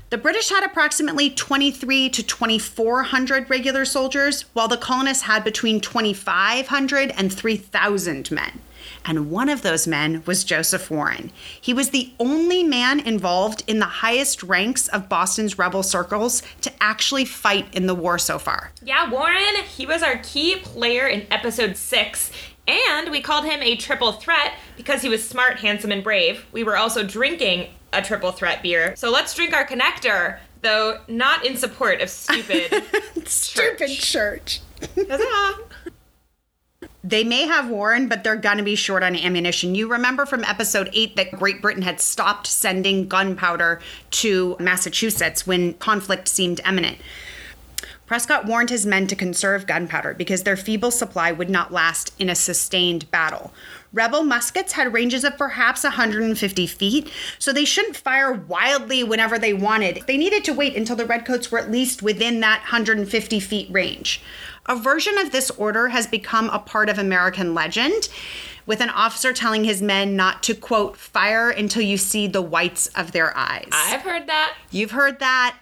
The 0.09 0.17
British 0.17 0.49
had 0.49 0.63
approximately 0.63 1.29
23 1.29 2.09
to 2.09 2.23
2,400 2.23 3.47
regular 3.47 3.85
soldiers, 3.85 4.41
while 4.53 4.67
the 4.67 4.75
colonists 4.75 5.25
had 5.25 5.43
between 5.43 5.79
2,500 5.79 7.13
and 7.15 7.31
3,000 7.31 8.31
men. 8.31 8.59
And 9.05 9.29
one 9.29 9.49
of 9.49 9.61
those 9.61 9.85
men 9.85 10.23
was 10.25 10.43
Joseph 10.43 10.89
Warren. 10.89 11.31
He 11.61 11.75
was 11.75 11.91
the 11.91 12.11
only 12.19 12.63
man 12.63 12.99
involved 12.99 13.63
in 13.67 13.77
the 13.77 13.85
highest 13.85 14.41
ranks 14.41 14.87
of 14.87 15.09
Boston's 15.09 15.59
rebel 15.59 15.83
circles 15.83 16.41
to 16.61 16.71
actually 16.81 17.25
fight 17.25 17.71
in 17.71 17.85
the 17.85 17.93
war 17.93 18.17
so 18.17 18.39
far. 18.39 18.71
Yeah, 18.81 19.11
Warren, 19.11 19.63
he 19.77 19.85
was 19.85 20.01
our 20.01 20.17
key 20.17 20.55
player 20.55 21.07
in 21.07 21.27
episode 21.29 21.77
six. 21.77 22.31
And 22.67 23.11
we 23.11 23.21
called 23.21 23.45
him 23.45 23.61
a 23.61 23.75
triple 23.75 24.13
threat 24.13 24.53
because 24.75 25.03
he 25.03 25.09
was 25.09 25.27
smart, 25.27 25.59
handsome, 25.59 25.91
and 25.91 26.03
brave. 26.03 26.47
We 26.51 26.63
were 26.63 26.77
also 26.77 27.03
drinking 27.03 27.67
a 27.93 28.01
triple 28.01 28.31
threat 28.31 28.61
beer. 28.61 28.95
So 28.95 29.11
let's 29.11 29.33
drink 29.33 29.53
our 29.53 29.65
connector, 29.65 30.39
though 30.61 30.99
not 31.07 31.45
in 31.45 31.57
support 31.57 32.01
of 32.01 32.09
stupid. 32.09 32.83
Stupid 33.25 33.89
church. 33.89 34.61
They 37.03 37.23
may 37.23 37.45
have 37.47 37.69
Warren, 37.69 38.07
but 38.07 38.23
they're 38.23 38.35
going 38.35 38.57
to 38.57 38.63
be 38.63 38.75
short 38.75 39.03
on 39.03 39.15
ammunition. 39.15 39.73
You 39.75 39.87
remember 39.87 40.25
from 40.25 40.43
episode 40.43 40.89
8 40.93 41.15
that 41.15 41.31
Great 41.31 41.61
Britain 41.61 41.83
had 41.83 42.01
stopped 42.01 42.47
sending 42.47 43.07
gunpowder 43.07 43.81
to 44.11 44.57
Massachusetts 44.59 45.47
when 45.47 45.75
conflict 45.75 46.27
seemed 46.27 46.59
imminent. 46.65 46.97
Prescott 48.09 48.47
warned 48.47 48.71
his 48.71 48.87
men 48.87 49.05
to 49.05 49.15
conserve 49.15 49.67
gunpowder 49.67 50.15
because 50.15 50.41
their 50.41 50.57
feeble 50.57 50.89
supply 50.89 51.31
would 51.31 51.47
not 51.47 51.71
last 51.71 52.11
in 52.17 52.27
a 52.27 52.33
sustained 52.33 53.11
battle. 53.11 53.53
Rebel 53.93 54.23
muskets 54.23 54.73
had 54.73 54.91
ranges 54.91 55.23
of 55.23 55.37
perhaps 55.37 55.83
150 55.83 56.65
feet, 56.65 57.11
so 57.37 57.53
they 57.53 57.65
shouldn't 57.65 57.95
fire 57.95 58.33
wildly 58.33 59.03
whenever 59.03 59.37
they 59.37 59.53
wanted. 59.53 60.05
They 60.07 60.17
needed 60.17 60.43
to 60.45 60.55
wait 60.55 60.75
until 60.75 60.95
the 60.95 61.05
Redcoats 61.05 61.51
were 61.51 61.59
at 61.59 61.69
least 61.69 62.01
within 62.01 62.39
that 62.39 62.61
150 62.61 63.39
feet 63.39 63.71
range. 63.71 64.23
A 64.65 64.75
version 64.75 65.19
of 65.19 65.31
this 65.31 65.51
order 65.51 65.89
has 65.89 66.07
become 66.07 66.49
a 66.49 66.57
part 66.57 66.89
of 66.89 66.97
American 66.97 67.53
legend, 67.53 68.09
with 68.65 68.81
an 68.81 68.89
officer 68.89 69.33
telling 69.33 69.65
his 69.65 69.83
men 69.83 70.15
not 70.15 70.41
to, 70.43 70.55
quote, 70.55 70.97
fire 70.97 71.51
until 71.51 71.83
you 71.83 71.97
see 71.97 72.25
the 72.25 72.41
whites 72.41 72.87
of 72.95 73.11
their 73.11 73.37
eyes. 73.37 73.69
I've 73.71 74.01
heard 74.01 74.25
that. 74.25 74.55
You've 74.71 74.91
heard 74.91 75.19
that. 75.19 75.57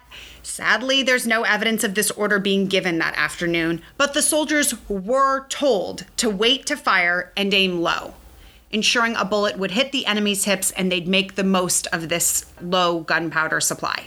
Sadly, 0.48 1.02
there's 1.02 1.26
no 1.26 1.42
evidence 1.42 1.84
of 1.84 1.94
this 1.94 2.10
order 2.10 2.38
being 2.38 2.68
given 2.68 2.98
that 2.98 3.16
afternoon, 3.18 3.82
but 3.98 4.14
the 4.14 4.22
soldiers 4.22 4.74
were 4.88 5.46
told 5.48 6.06
to 6.16 6.30
wait 6.30 6.64
to 6.66 6.76
fire 6.76 7.30
and 7.36 7.52
aim 7.52 7.82
low, 7.82 8.14
ensuring 8.72 9.14
a 9.14 9.26
bullet 9.26 9.58
would 9.58 9.72
hit 9.72 9.92
the 9.92 10.06
enemy's 10.06 10.44
hips 10.44 10.70
and 10.70 10.90
they'd 10.90 11.06
make 11.06 11.34
the 11.34 11.44
most 11.44 11.86
of 11.88 12.08
this 12.08 12.46
low 12.62 13.00
gunpowder 13.00 13.60
supply. 13.60 14.06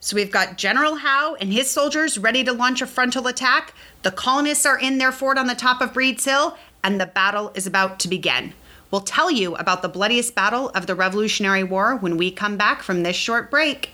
So 0.00 0.16
we've 0.16 0.32
got 0.32 0.56
General 0.56 0.96
Howe 0.96 1.36
and 1.38 1.52
his 1.52 1.70
soldiers 1.70 2.18
ready 2.18 2.42
to 2.42 2.52
launch 2.52 2.80
a 2.80 2.86
frontal 2.86 3.26
attack. 3.26 3.74
The 4.02 4.10
colonists 4.10 4.64
are 4.64 4.78
in 4.78 4.96
their 4.96 5.12
fort 5.12 5.36
on 5.36 5.46
the 5.46 5.54
top 5.54 5.82
of 5.82 5.92
Breeds 5.92 6.24
Hill, 6.24 6.56
and 6.82 6.98
the 6.98 7.06
battle 7.06 7.52
is 7.54 7.66
about 7.66 8.00
to 8.00 8.08
begin. 8.08 8.54
We'll 8.90 9.02
tell 9.02 9.30
you 9.30 9.54
about 9.56 9.82
the 9.82 9.88
bloodiest 9.88 10.34
battle 10.34 10.70
of 10.70 10.86
the 10.86 10.94
Revolutionary 10.94 11.62
War 11.62 11.94
when 11.94 12.16
we 12.16 12.30
come 12.30 12.56
back 12.56 12.82
from 12.82 13.02
this 13.02 13.16
short 13.16 13.50
break. 13.50 13.93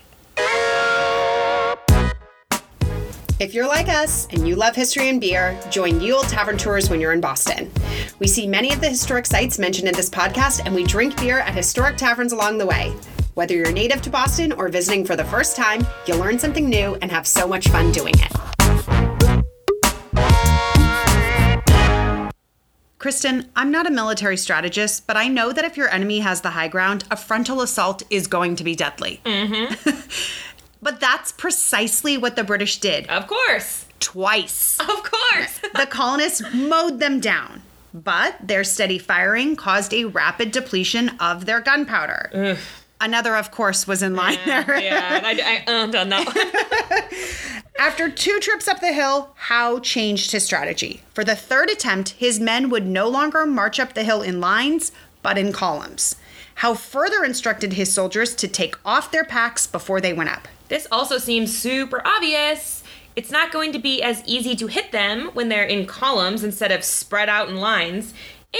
If 3.41 3.55
you're 3.55 3.67
like 3.67 3.89
us 3.89 4.27
and 4.29 4.47
you 4.47 4.55
love 4.55 4.75
history 4.75 5.09
and 5.09 5.19
beer, 5.19 5.59
join 5.71 5.99
Ye 5.99 6.11
Olde 6.13 6.29
Tavern 6.29 6.59
Tours 6.59 6.91
when 6.91 7.01
you're 7.01 7.11
in 7.11 7.21
Boston. 7.21 7.71
We 8.19 8.27
see 8.27 8.45
many 8.45 8.71
of 8.71 8.81
the 8.81 8.89
historic 8.89 9.25
sites 9.25 9.57
mentioned 9.57 9.87
in 9.87 9.95
this 9.95 10.11
podcast, 10.11 10.61
and 10.63 10.75
we 10.75 10.83
drink 10.83 11.19
beer 11.19 11.39
at 11.39 11.55
historic 11.55 11.97
taverns 11.97 12.33
along 12.33 12.59
the 12.59 12.67
way. 12.67 12.93
Whether 13.33 13.55
you're 13.55 13.71
native 13.71 14.03
to 14.03 14.11
Boston 14.11 14.51
or 14.51 14.67
visiting 14.69 15.03
for 15.03 15.15
the 15.15 15.23
first 15.23 15.55
time, 15.55 15.87
you'll 16.05 16.19
learn 16.19 16.37
something 16.37 16.69
new 16.69 16.99
and 17.01 17.09
have 17.09 17.25
so 17.25 17.47
much 17.47 17.67
fun 17.69 17.91
doing 17.91 18.13
it. 18.15 18.31
Kristen, 23.01 23.49
I'm 23.55 23.71
not 23.71 23.87
a 23.87 23.89
military 23.89 24.37
strategist, 24.37 25.07
but 25.07 25.17
I 25.17 25.27
know 25.27 25.51
that 25.51 25.65
if 25.65 25.75
your 25.75 25.89
enemy 25.89 26.19
has 26.19 26.41
the 26.41 26.51
high 26.51 26.67
ground, 26.67 27.05
a 27.09 27.17
frontal 27.17 27.61
assault 27.61 28.03
is 28.11 28.27
going 28.27 28.55
to 28.57 28.63
be 28.63 28.75
deadly. 28.75 29.19
Mm-hmm. 29.25 29.99
but 30.81 30.99
that's 30.99 31.31
precisely 31.31 32.17
what 32.17 32.35
the 32.35 32.43
British 32.43 32.79
did 32.79 33.07
Of 33.07 33.27
course. 33.27 33.85
twice. 33.99 34.77
Of 34.79 34.87
course. 35.03 35.59
the 35.75 35.87
colonists 35.89 36.41
mowed 36.53 36.99
them 36.99 37.19
down, 37.19 37.61
but 37.93 38.35
their 38.41 38.63
steady 38.63 38.97
firing 38.97 39.55
caused 39.55 39.93
a 39.93 40.05
rapid 40.05 40.51
depletion 40.51 41.09
of 41.19 41.45
their 41.45 41.61
gunpowder. 41.61 42.57
Another, 42.99 43.35
of 43.35 43.49
course, 43.49 43.87
was 43.87 44.03
in 44.03 44.15
line 44.15 44.37
there. 44.45 44.79
yeah, 44.79 45.21
I, 45.23 45.63
I 45.67 45.71
ummed 45.71 45.95
on 45.95 46.09
that 46.09 46.25
one. 46.27 47.61
After 47.79 48.09
two 48.11 48.39
trips 48.39 48.67
up 48.67 48.79
the 48.79 48.93
hill, 48.93 49.31
Howe 49.35 49.79
changed 49.79 50.31
his 50.31 50.45
strategy. 50.45 51.01
For 51.15 51.23
the 51.23 51.35
third 51.35 51.69
attempt, 51.71 52.09
his 52.09 52.39
men 52.39 52.69
would 52.69 52.85
no 52.85 53.07
longer 53.09 53.45
march 53.47 53.79
up 53.79 53.93
the 53.93 54.03
hill 54.03 54.21
in 54.21 54.39
lines, 54.39 54.91
but 55.23 55.37
in 55.37 55.51
columns. 55.51 56.15
Howe 56.61 56.75
further 56.75 57.23
instructed 57.23 57.73
his 57.73 57.91
soldiers 57.91 58.35
to 58.35 58.47
take 58.47 58.75
off 58.85 59.09
their 59.09 59.23
packs 59.23 59.65
before 59.65 59.99
they 59.99 60.13
went 60.13 60.29
up. 60.29 60.47
This 60.67 60.87
also 60.91 61.17
seems 61.17 61.57
super 61.57 62.03
obvious. 62.05 62.83
It's 63.15 63.31
not 63.31 63.51
going 63.51 63.71
to 63.71 63.79
be 63.79 64.03
as 64.03 64.21
easy 64.27 64.55
to 64.57 64.67
hit 64.67 64.91
them 64.91 65.31
when 65.33 65.49
they're 65.49 65.63
in 65.63 65.87
columns 65.87 66.43
instead 66.43 66.71
of 66.71 66.83
spread 66.83 67.29
out 67.29 67.49
in 67.49 67.55
lines. 67.55 68.13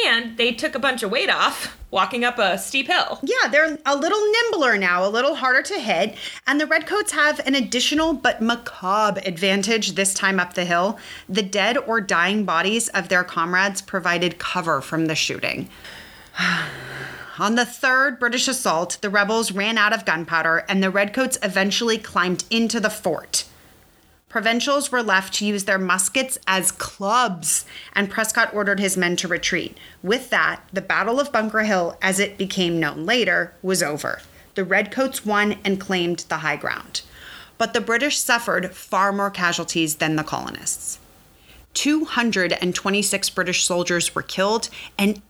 And 0.07 0.35
they 0.35 0.51
took 0.51 0.73
a 0.73 0.79
bunch 0.79 1.03
of 1.03 1.11
weight 1.11 1.29
off 1.29 1.77
walking 1.91 2.23
up 2.23 2.39
a 2.39 2.57
steep 2.57 2.87
hill. 2.87 3.19
Yeah, 3.21 3.49
they're 3.51 3.77
a 3.85 3.95
little 3.95 4.31
nimbler 4.31 4.79
now, 4.79 5.05
a 5.05 5.07
little 5.07 5.35
harder 5.35 5.61
to 5.61 5.79
hit, 5.79 6.15
and 6.47 6.59
the 6.59 6.65
Redcoats 6.65 7.11
have 7.11 7.39
an 7.45 7.53
additional 7.53 8.13
but 8.13 8.41
macabre 8.41 9.21
advantage 9.27 9.91
this 9.91 10.15
time 10.15 10.39
up 10.39 10.55
the 10.55 10.65
hill. 10.65 10.97
The 11.29 11.43
dead 11.43 11.77
or 11.77 12.01
dying 12.01 12.45
bodies 12.45 12.87
of 12.89 13.09
their 13.09 13.23
comrades 13.23 13.79
provided 13.79 14.39
cover 14.39 14.81
from 14.81 15.05
the 15.05 15.13
shooting. 15.13 15.69
On 17.41 17.55
the 17.55 17.65
third 17.65 18.19
British 18.19 18.47
assault, 18.47 18.99
the 19.01 19.09
rebels 19.09 19.51
ran 19.51 19.75
out 19.75 19.93
of 19.93 20.05
gunpowder 20.05 20.63
and 20.69 20.83
the 20.83 20.91
Redcoats 20.91 21.39
eventually 21.41 21.97
climbed 21.97 22.43
into 22.51 22.79
the 22.79 22.91
fort. 22.91 23.45
Provincials 24.29 24.91
were 24.91 25.01
left 25.01 25.33
to 25.33 25.45
use 25.47 25.63
their 25.63 25.79
muskets 25.79 26.37
as 26.45 26.71
clubs, 26.71 27.65
and 27.93 28.11
Prescott 28.11 28.53
ordered 28.53 28.79
his 28.79 28.95
men 28.95 29.15
to 29.15 29.27
retreat. 29.27 29.75
With 30.03 30.29
that, 30.29 30.61
the 30.71 30.81
Battle 30.81 31.19
of 31.19 31.31
Bunker 31.31 31.63
Hill, 31.63 31.97
as 31.99 32.19
it 32.19 32.37
became 32.37 32.79
known 32.79 33.07
later, 33.07 33.55
was 33.63 33.81
over. 33.81 34.21
The 34.53 34.63
Redcoats 34.63 35.25
won 35.25 35.55
and 35.65 35.81
claimed 35.81 36.25
the 36.29 36.37
high 36.37 36.57
ground. 36.57 37.01
But 37.57 37.73
the 37.73 37.81
British 37.81 38.19
suffered 38.19 38.75
far 38.75 39.11
more 39.11 39.31
casualties 39.31 39.95
than 39.95 40.15
the 40.15 40.23
colonists. 40.23 40.99
226 41.73 43.29
British 43.31 43.65
soldiers 43.65 44.13
were 44.13 44.21
killed, 44.21 44.69
and 44.95 45.23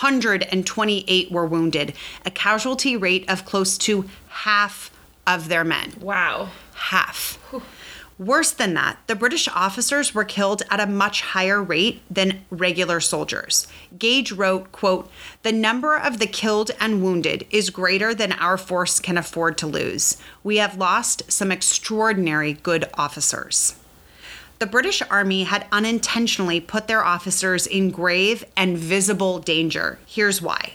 128 0.00 1.30
were 1.30 1.46
wounded, 1.46 1.94
a 2.26 2.30
casualty 2.30 2.96
rate 2.96 3.24
of 3.28 3.44
close 3.44 3.78
to 3.78 4.08
half 4.28 4.90
of 5.26 5.48
their 5.48 5.64
men. 5.64 5.94
Wow. 6.00 6.50
Half. 6.74 7.38
Worse 8.18 8.52
than 8.52 8.74
that, 8.74 8.98
the 9.08 9.16
British 9.16 9.48
officers 9.48 10.14
were 10.14 10.24
killed 10.24 10.62
at 10.70 10.78
a 10.78 10.86
much 10.86 11.22
higher 11.22 11.60
rate 11.60 12.00
than 12.08 12.44
regular 12.48 13.00
soldiers. 13.00 13.66
Gage 13.98 14.30
wrote, 14.30 14.70
quote, 14.70 15.10
"The 15.42 15.50
number 15.50 15.96
of 15.96 16.18
the 16.18 16.28
killed 16.28 16.70
and 16.78 17.02
wounded 17.02 17.44
is 17.50 17.70
greater 17.70 18.14
than 18.14 18.32
our 18.32 18.56
force 18.56 19.00
can 19.00 19.18
afford 19.18 19.58
to 19.58 19.66
lose. 19.66 20.16
We 20.44 20.58
have 20.58 20.78
lost 20.78 21.24
some 21.28 21.50
extraordinary 21.50 22.52
good 22.52 22.88
officers." 22.94 23.74
The 24.58 24.66
British 24.66 25.02
Army 25.10 25.44
had 25.44 25.66
unintentionally 25.72 26.60
put 26.60 26.86
their 26.86 27.04
officers 27.04 27.66
in 27.66 27.90
grave 27.90 28.44
and 28.56 28.78
visible 28.78 29.40
danger. 29.40 29.98
Here's 30.06 30.40
why. 30.40 30.74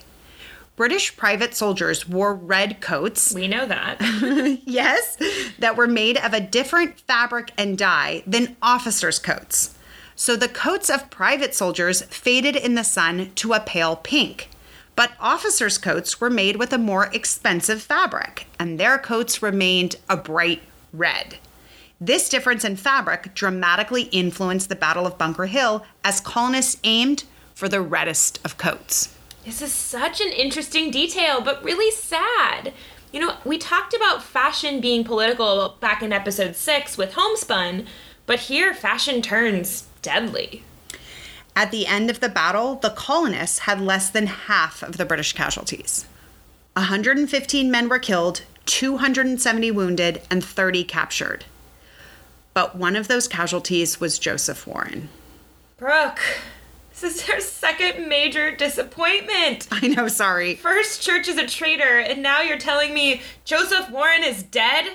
British 0.75 1.17
private 1.17 1.55
soldiers 1.55 2.07
wore 2.07 2.33
red 2.33 2.79
coats 2.79 3.33
We 3.33 3.47
know 3.47 3.65
that. 3.65 4.01
yes, 4.65 5.17
that 5.59 5.75
were 5.75 5.87
made 5.87 6.17
of 6.17 6.33
a 6.33 6.39
different 6.39 6.99
fabric 7.01 7.51
and 7.57 7.77
dye 7.77 8.23
than 8.25 8.55
officers' 8.61 9.19
coats. 9.19 9.75
So 10.15 10.35
the 10.35 10.47
coats 10.47 10.89
of 10.89 11.09
private 11.09 11.55
soldiers 11.55 12.01
faded 12.03 12.55
in 12.55 12.75
the 12.75 12.83
sun 12.83 13.31
to 13.35 13.53
a 13.53 13.59
pale 13.59 13.95
pink. 13.97 14.49
But 14.95 15.11
officers' 15.19 15.77
coats 15.77 16.19
were 16.19 16.29
made 16.29 16.57
with 16.57 16.73
a 16.73 16.77
more 16.77 17.05
expensive 17.13 17.81
fabric, 17.81 18.47
and 18.59 18.79
their 18.79 18.97
coats 18.97 19.41
remained 19.41 19.95
a 20.09 20.17
bright 20.17 20.61
red. 20.91 21.37
This 22.01 22.29
difference 22.29 22.63
in 22.63 22.77
fabric 22.77 23.33
dramatically 23.35 24.03
influenced 24.03 24.69
the 24.69 24.75
Battle 24.75 25.05
of 25.05 25.17
Bunker 25.17 25.47
Hill 25.47 25.85
as 26.03 26.21
colonists 26.21 26.77
aimed 26.85 27.25
for 27.53 27.67
the 27.67 27.81
reddest 27.81 28.39
of 28.45 28.57
coats. 28.57 29.13
This 29.43 29.61
is 29.61 29.73
such 29.73 30.21
an 30.21 30.31
interesting 30.31 30.91
detail, 30.91 31.41
but 31.41 31.61
really 31.61 31.91
sad. 31.91 32.71
You 33.11 33.19
know, 33.19 33.35
we 33.43 33.57
talked 33.57 33.93
about 33.93 34.23
fashion 34.23 34.79
being 34.79 35.03
political 35.03 35.75
back 35.81 36.01
in 36.01 36.13
episode 36.13 36.55
six 36.55 36.97
with 36.97 37.13
homespun, 37.13 37.85
but 38.25 38.39
here 38.39 38.73
fashion 38.73 39.21
turns 39.21 39.87
deadly. 40.01 40.63
At 41.53 41.71
the 41.71 41.85
end 41.85 42.09
of 42.09 42.21
the 42.21 42.29
battle, 42.29 42.75
the 42.75 42.91
colonists 42.91 43.59
had 43.59 43.81
less 43.81 44.09
than 44.09 44.27
half 44.27 44.81
of 44.83 44.95
the 44.95 45.05
British 45.05 45.33
casualties. 45.33 46.05
115 46.77 47.69
men 47.69 47.89
were 47.89 47.99
killed, 47.99 48.43
270 48.67 49.71
wounded, 49.71 50.21
and 50.31 50.41
30 50.41 50.85
captured. 50.85 51.43
But 52.59 52.75
one 52.75 52.97
of 52.97 53.07
those 53.07 53.25
casualties 53.25 54.01
was 54.01 54.19
Joseph 54.19 54.67
Warren. 54.67 55.07
Brooke, 55.77 56.19
this 56.89 57.03
is 57.03 57.21
her 57.27 57.39
second 57.39 58.09
major 58.09 58.53
disappointment. 58.53 59.65
I 59.71 59.87
know, 59.87 60.09
sorry. 60.09 60.55
First, 60.55 61.01
Church 61.01 61.29
is 61.29 61.37
a 61.37 61.47
traitor, 61.47 61.99
and 61.99 62.21
now 62.21 62.41
you're 62.41 62.57
telling 62.57 62.93
me 62.93 63.21
Joseph 63.45 63.89
Warren 63.89 64.25
is 64.25 64.43
dead? 64.43 64.91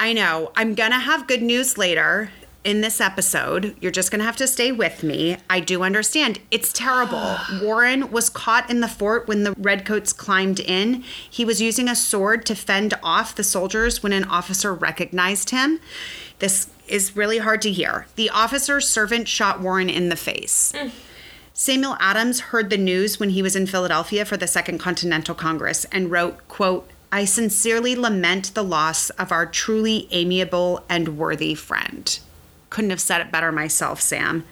I 0.00 0.12
know. 0.12 0.50
I'm 0.56 0.74
to 0.90 0.98
have 0.98 1.28
good 1.28 1.40
news 1.40 1.78
later 1.78 2.32
in 2.64 2.80
this 2.80 3.00
episode. 3.00 3.74
You're 3.80 3.92
just 3.92 4.10
going 4.10 4.20
to 4.20 4.24
have 4.24 4.36
to 4.36 4.46
stay 4.46 4.72
with 4.72 5.02
me. 5.02 5.36
I 5.50 5.60
do 5.60 5.82
understand. 5.82 6.40
It's 6.50 6.72
terrible. 6.72 7.36
Warren 7.62 8.10
was 8.10 8.30
caught 8.30 8.70
in 8.70 8.80
the 8.80 8.88
fort 8.88 9.26
when 9.28 9.44
the 9.44 9.52
redcoats 9.52 10.12
climbed 10.12 10.60
in. 10.60 11.02
He 11.28 11.44
was 11.44 11.60
using 11.60 11.88
a 11.88 11.96
sword 11.96 12.46
to 12.46 12.54
fend 12.54 12.94
off 13.02 13.34
the 13.34 13.44
soldiers 13.44 14.02
when 14.02 14.12
an 14.12 14.24
officer 14.24 14.74
recognized 14.74 15.50
him. 15.50 15.80
This 16.38 16.68
is 16.88 17.16
really 17.16 17.38
hard 17.38 17.62
to 17.62 17.72
hear. 17.72 18.06
The 18.16 18.30
officer's 18.30 18.88
servant 18.88 19.28
shot 19.28 19.60
Warren 19.60 19.90
in 19.90 20.08
the 20.08 20.16
face. 20.16 20.72
Hmm. 20.82 20.88
Samuel 21.54 21.98
Adams 22.00 22.40
heard 22.40 22.70
the 22.70 22.78
news 22.78 23.20
when 23.20 23.30
he 23.30 23.42
was 23.42 23.54
in 23.54 23.66
Philadelphia 23.66 24.24
for 24.24 24.38
the 24.38 24.46
Second 24.46 24.78
Continental 24.78 25.34
Congress 25.34 25.84
and 25.92 26.10
wrote, 26.10 26.48
quote, 26.48 26.88
I 27.12 27.26
sincerely 27.26 27.94
lament 27.94 28.54
the 28.54 28.64
loss 28.64 29.10
of 29.10 29.30
our 29.30 29.44
truly 29.44 30.08
amiable 30.10 30.82
and 30.88 31.18
worthy 31.18 31.54
friend. 31.54 32.18
Couldn't 32.72 32.88
have 32.88 33.02
said 33.02 33.20
it 33.20 33.30
better 33.30 33.52
myself, 33.52 34.00
Sam. 34.00 34.44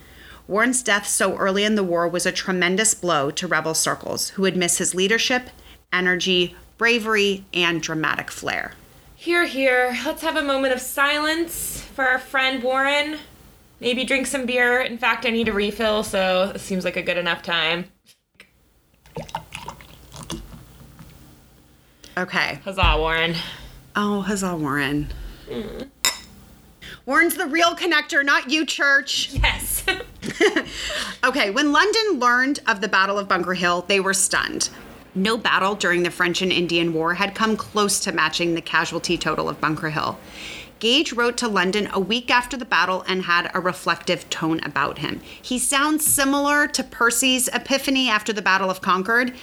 Warren's 0.46 0.82
death 0.82 1.06
so 1.06 1.36
early 1.38 1.64
in 1.64 1.74
the 1.74 1.82
war 1.82 2.06
was 2.06 2.26
a 2.26 2.32
tremendous 2.32 2.92
blow 2.92 3.30
to 3.30 3.46
rebel 3.46 3.72
circles 3.72 4.28
who 4.28 4.42
would 4.42 4.58
miss 4.58 4.76
his 4.76 4.94
leadership, 4.94 5.48
energy, 5.90 6.54
bravery, 6.76 7.46
and 7.54 7.80
dramatic 7.80 8.30
flair. 8.30 8.74
Here, 9.16 9.46
here. 9.46 9.96
Let's 10.04 10.20
have 10.20 10.36
a 10.36 10.42
moment 10.42 10.74
of 10.74 10.82
silence 10.82 11.80
for 11.80 12.04
our 12.04 12.18
friend 12.18 12.62
Warren. 12.62 13.16
Maybe 13.80 14.04
drink 14.04 14.26
some 14.26 14.44
beer. 14.44 14.82
In 14.82 14.98
fact, 14.98 15.24
I 15.24 15.30
need 15.30 15.48
a 15.48 15.54
refill, 15.54 16.02
so 16.02 16.52
it 16.54 16.60
seems 16.60 16.84
like 16.84 16.96
a 16.96 17.02
good 17.02 17.16
enough 17.16 17.42
time. 17.42 17.86
Okay. 22.18 22.60
Huzzah, 22.64 22.96
Warren. 22.98 23.34
Oh, 23.96 24.20
huzzah, 24.20 24.56
Warren. 24.56 25.08
Mm. 25.48 25.88
Warren's 27.10 27.34
the 27.34 27.48
real 27.48 27.74
connector, 27.74 28.24
not 28.24 28.50
you, 28.50 28.64
church. 28.64 29.32
Yes. 29.42 29.84
Okay, 31.24 31.50
when 31.50 31.72
London 31.72 32.20
learned 32.20 32.60
of 32.68 32.80
the 32.80 32.86
Battle 32.86 33.18
of 33.18 33.26
Bunker 33.26 33.54
Hill, 33.54 33.84
they 33.88 33.98
were 33.98 34.14
stunned. 34.14 34.70
No 35.14 35.36
battle 35.36 35.74
during 35.74 36.04
the 36.04 36.10
French 36.10 36.40
and 36.40 36.52
Indian 36.52 36.92
War 36.92 37.14
had 37.14 37.34
come 37.34 37.56
close 37.56 37.98
to 38.00 38.12
matching 38.12 38.54
the 38.54 38.60
casualty 38.60 39.18
total 39.18 39.48
of 39.48 39.60
Bunker 39.60 39.90
Hill. 39.90 40.20
Gage 40.78 41.12
wrote 41.12 41.36
to 41.38 41.48
London 41.48 41.88
a 41.92 41.98
week 41.98 42.30
after 42.30 42.56
the 42.56 42.64
battle 42.64 43.04
and 43.08 43.24
had 43.24 43.50
a 43.54 43.60
reflective 43.60 44.30
tone 44.30 44.60
about 44.60 44.98
him. 44.98 45.20
He 45.42 45.58
sounds 45.58 46.06
similar 46.06 46.68
to 46.68 46.84
Percy's 46.84 47.48
epiphany 47.48 48.08
after 48.08 48.32
the 48.32 48.40
Battle 48.40 48.70
of 48.70 48.80
Concord. 48.80 49.34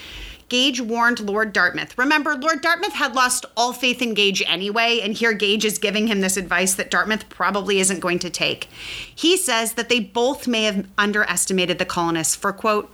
Gage 0.50 0.80
warned 0.80 1.20
Lord 1.20 1.52
Dartmouth. 1.52 1.98
Remember, 1.98 2.36
Lord 2.36 2.62
Dartmouth 2.62 2.94
had 2.94 3.16
lost 3.16 3.46
all 3.58 3.74
faith 3.74 4.02
in 4.02 4.14
Gage 4.14 4.42
anyway, 4.48 5.02
and 5.02 5.14
here 5.14 5.34
Gage 5.34 5.66
is 5.66 5.78
giving 5.78 6.08
him 6.08 6.22
this 6.22 6.38
advice 6.38 6.74
that 6.76 6.90
Dartmouth 6.92 7.28
probably 7.28 7.80
isn't 7.80 8.00
going 8.00 8.20
to 8.20 8.30
take. 8.30 8.70
He 9.14 9.36
says 9.36 9.74
that 9.74 9.90
they 9.90 10.00
both 10.00 10.48
may 10.48 10.64
have 10.64 10.88
underestimated 10.98 11.80
the 11.80 11.86
colonists 11.86 12.36
for, 12.36 12.54
quote, 12.54 12.90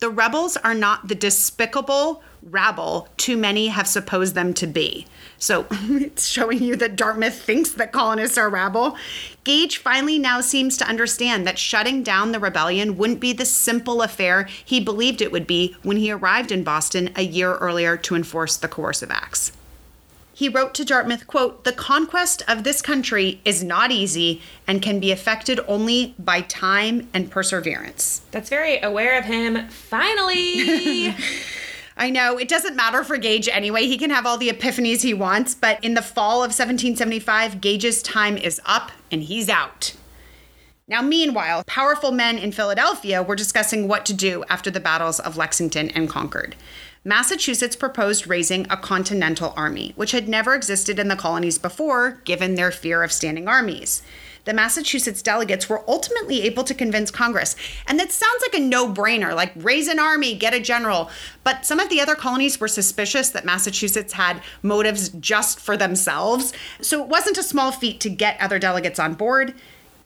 the 0.00 0.10
rebels 0.10 0.56
are 0.56 0.74
not 0.74 1.08
the 1.08 1.14
despicable 1.14 2.22
rabble 2.42 3.06
too 3.18 3.36
many 3.36 3.68
have 3.68 3.86
supposed 3.86 4.34
them 4.34 4.54
to 4.54 4.66
be. 4.66 5.06
So 5.38 5.66
it's 5.70 6.26
showing 6.26 6.62
you 6.62 6.74
that 6.76 6.96
Dartmouth 6.96 7.40
thinks 7.40 7.70
that 7.72 7.92
colonists 7.92 8.38
are 8.38 8.48
rabble. 8.48 8.96
Gage 9.44 9.76
finally 9.76 10.18
now 10.18 10.40
seems 10.40 10.76
to 10.78 10.86
understand 10.86 11.46
that 11.46 11.58
shutting 11.58 12.02
down 12.02 12.32
the 12.32 12.40
rebellion 12.40 12.96
wouldn't 12.96 13.20
be 13.20 13.34
the 13.34 13.44
simple 13.44 14.00
affair 14.00 14.48
he 14.64 14.80
believed 14.80 15.20
it 15.20 15.32
would 15.32 15.46
be 15.46 15.76
when 15.82 15.98
he 15.98 16.10
arrived 16.10 16.50
in 16.50 16.64
Boston 16.64 17.10
a 17.14 17.22
year 17.22 17.56
earlier 17.56 17.96
to 17.98 18.14
enforce 18.14 18.56
the 18.56 18.68
coercive 18.68 19.10
acts. 19.10 19.52
He 20.40 20.48
wrote 20.48 20.72
to 20.76 20.86
Dartmouth, 20.86 21.26
quote, 21.26 21.64
"The 21.64 21.72
conquest 21.74 22.42
of 22.48 22.64
this 22.64 22.80
country 22.80 23.42
is 23.44 23.62
not 23.62 23.90
easy 23.90 24.40
and 24.66 24.80
can 24.80 24.98
be 24.98 25.12
effected 25.12 25.60
only 25.68 26.14
by 26.18 26.40
time 26.40 27.10
and 27.12 27.30
perseverance." 27.30 28.22
That's 28.30 28.48
very 28.48 28.80
aware 28.80 29.18
of 29.18 29.26
him. 29.26 29.68
Finally. 29.68 31.14
I 31.98 32.08
know 32.08 32.38
it 32.38 32.48
doesn't 32.48 32.74
matter 32.74 33.04
for 33.04 33.18
Gage 33.18 33.50
anyway. 33.50 33.86
He 33.86 33.98
can 33.98 34.08
have 34.08 34.24
all 34.24 34.38
the 34.38 34.48
epiphanies 34.48 35.02
he 35.02 35.12
wants, 35.12 35.54
but 35.54 35.84
in 35.84 35.92
the 35.92 36.00
fall 36.00 36.36
of 36.36 36.56
1775, 36.56 37.60
Gage's 37.60 38.02
time 38.02 38.38
is 38.38 38.62
up 38.64 38.92
and 39.12 39.24
he's 39.24 39.50
out. 39.50 39.92
Now, 40.88 41.02
meanwhile, 41.02 41.64
powerful 41.66 42.12
men 42.12 42.38
in 42.38 42.50
Philadelphia 42.50 43.22
were 43.22 43.36
discussing 43.36 43.86
what 43.86 44.06
to 44.06 44.14
do 44.14 44.42
after 44.48 44.70
the 44.70 44.80
battles 44.80 45.20
of 45.20 45.36
Lexington 45.36 45.90
and 45.90 46.08
Concord. 46.08 46.56
Massachusetts 47.02 47.76
proposed 47.76 48.26
raising 48.26 48.66
a 48.68 48.76
continental 48.76 49.54
army, 49.56 49.94
which 49.96 50.12
had 50.12 50.28
never 50.28 50.54
existed 50.54 50.98
in 50.98 51.08
the 51.08 51.16
colonies 51.16 51.56
before, 51.56 52.20
given 52.26 52.56
their 52.56 52.70
fear 52.70 53.02
of 53.02 53.10
standing 53.10 53.48
armies. 53.48 54.02
The 54.44 54.52
Massachusetts 54.52 55.22
delegates 55.22 55.66
were 55.66 55.82
ultimately 55.88 56.42
able 56.42 56.62
to 56.64 56.74
convince 56.74 57.10
Congress. 57.10 57.56
And 57.86 57.98
that 57.98 58.12
sounds 58.12 58.42
like 58.42 58.60
a 58.60 58.62
no 58.62 58.92
brainer, 58.92 59.34
like 59.34 59.52
raise 59.56 59.88
an 59.88 59.98
army, 59.98 60.34
get 60.34 60.52
a 60.52 60.60
general. 60.60 61.10
But 61.42 61.64
some 61.64 61.80
of 61.80 61.88
the 61.88 62.02
other 62.02 62.14
colonies 62.14 62.60
were 62.60 62.68
suspicious 62.68 63.30
that 63.30 63.46
Massachusetts 63.46 64.12
had 64.12 64.42
motives 64.62 65.08
just 65.08 65.58
for 65.58 65.78
themselves. 65.78 66.52
So 66.82 67.02
it 67.02 67.08
wasn't 67.08 67.38
a 67.38 67.42
small 67.42 67.72
feat 67.72 68.00
to 68.00 68.10
get 68.10 68.40
other 68.40 68.58
delegates 68.58 68.98
on 68.98 69.14
board. 69.14 69.54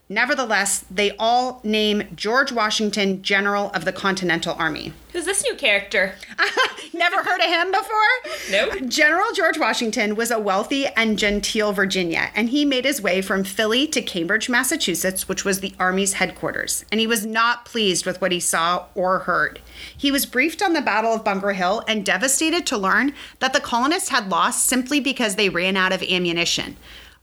Nevertheless, 0.09 0.85
they 0.91 1.13
all 1.19 1.63
name 1.65 2.03
George 2.15 2.53
Washington 2.53 3.23
General 3.23 3.71
of 3.71 3.87
the 3.87 3.93
Continental 3.93 4.55
Army. 4.59 4.93
Who's 5.13 5.25
this 5.25 5.43
new 5.43 5.55
character? 5.55 6.15
Never 6.93 7.23
heard 7.23 7.41
of 7.41 7.47
him 7.47 7.71
before? 7.71 8.51
Nope. 8.51 8.89
General 8.89 9.33
George 9.35 9.59
Washington 9.59 10.15
was 10.15 10.31
a 10.31 10.39
wealthy 10.39 10.87
and 10.89 11.19
genteel 11.19 11.73
Virginia, 11.73 12.31
and 12.35 12.51
he 12.51 12.67
made 12.67 12.85
his 12.85 13.01
way 13.01 13.23
from 13.23 13.45
Philly 13.45 13.87
to 13.87 14.03
Cambridge, 14.03 14.51
Massachusetts, 14.51 15.27
which 15.27 15.45
was 15.45 15.61
the 15.61 15.73
Army's 15.79 16.15
headquarters. 16.15 16.85
And 16.93 17.01
he 17.01 17.07
was 17.07 17.25
not 17.25 17.65
pleased 17.65 18.05
with 18.05 18.21
what 18.21 18.33
he 18.33 18.41
saw 18.41 18.87
or 18.95 19.21
heard. 19.21 19.61
He 19.97 20.11
was 20.11 20.27
briefed 20.27 20.63
on 20.63 20.75
the 20.75 20.83
Battle 20.83 21.15
of 21.15 21.25
Bunker 21.25 21.53
Hill 21.53 21.83
and 21.89 22.05
devastated 22.05 22.67
to 22.67 22.77
learn 22.77 23.15
that 23.39 23.55
the 23.55 23.61
colonists 23.61 24.11
had 24.11 24.29
lost 24.29 24.67
simply 24.67 25.01
because 25.01 25.37
they 25.37 25.49
ran 25.49 25.79
out 25.79 25.93
of 25.93 26.03
ammunition. 26.03 26.77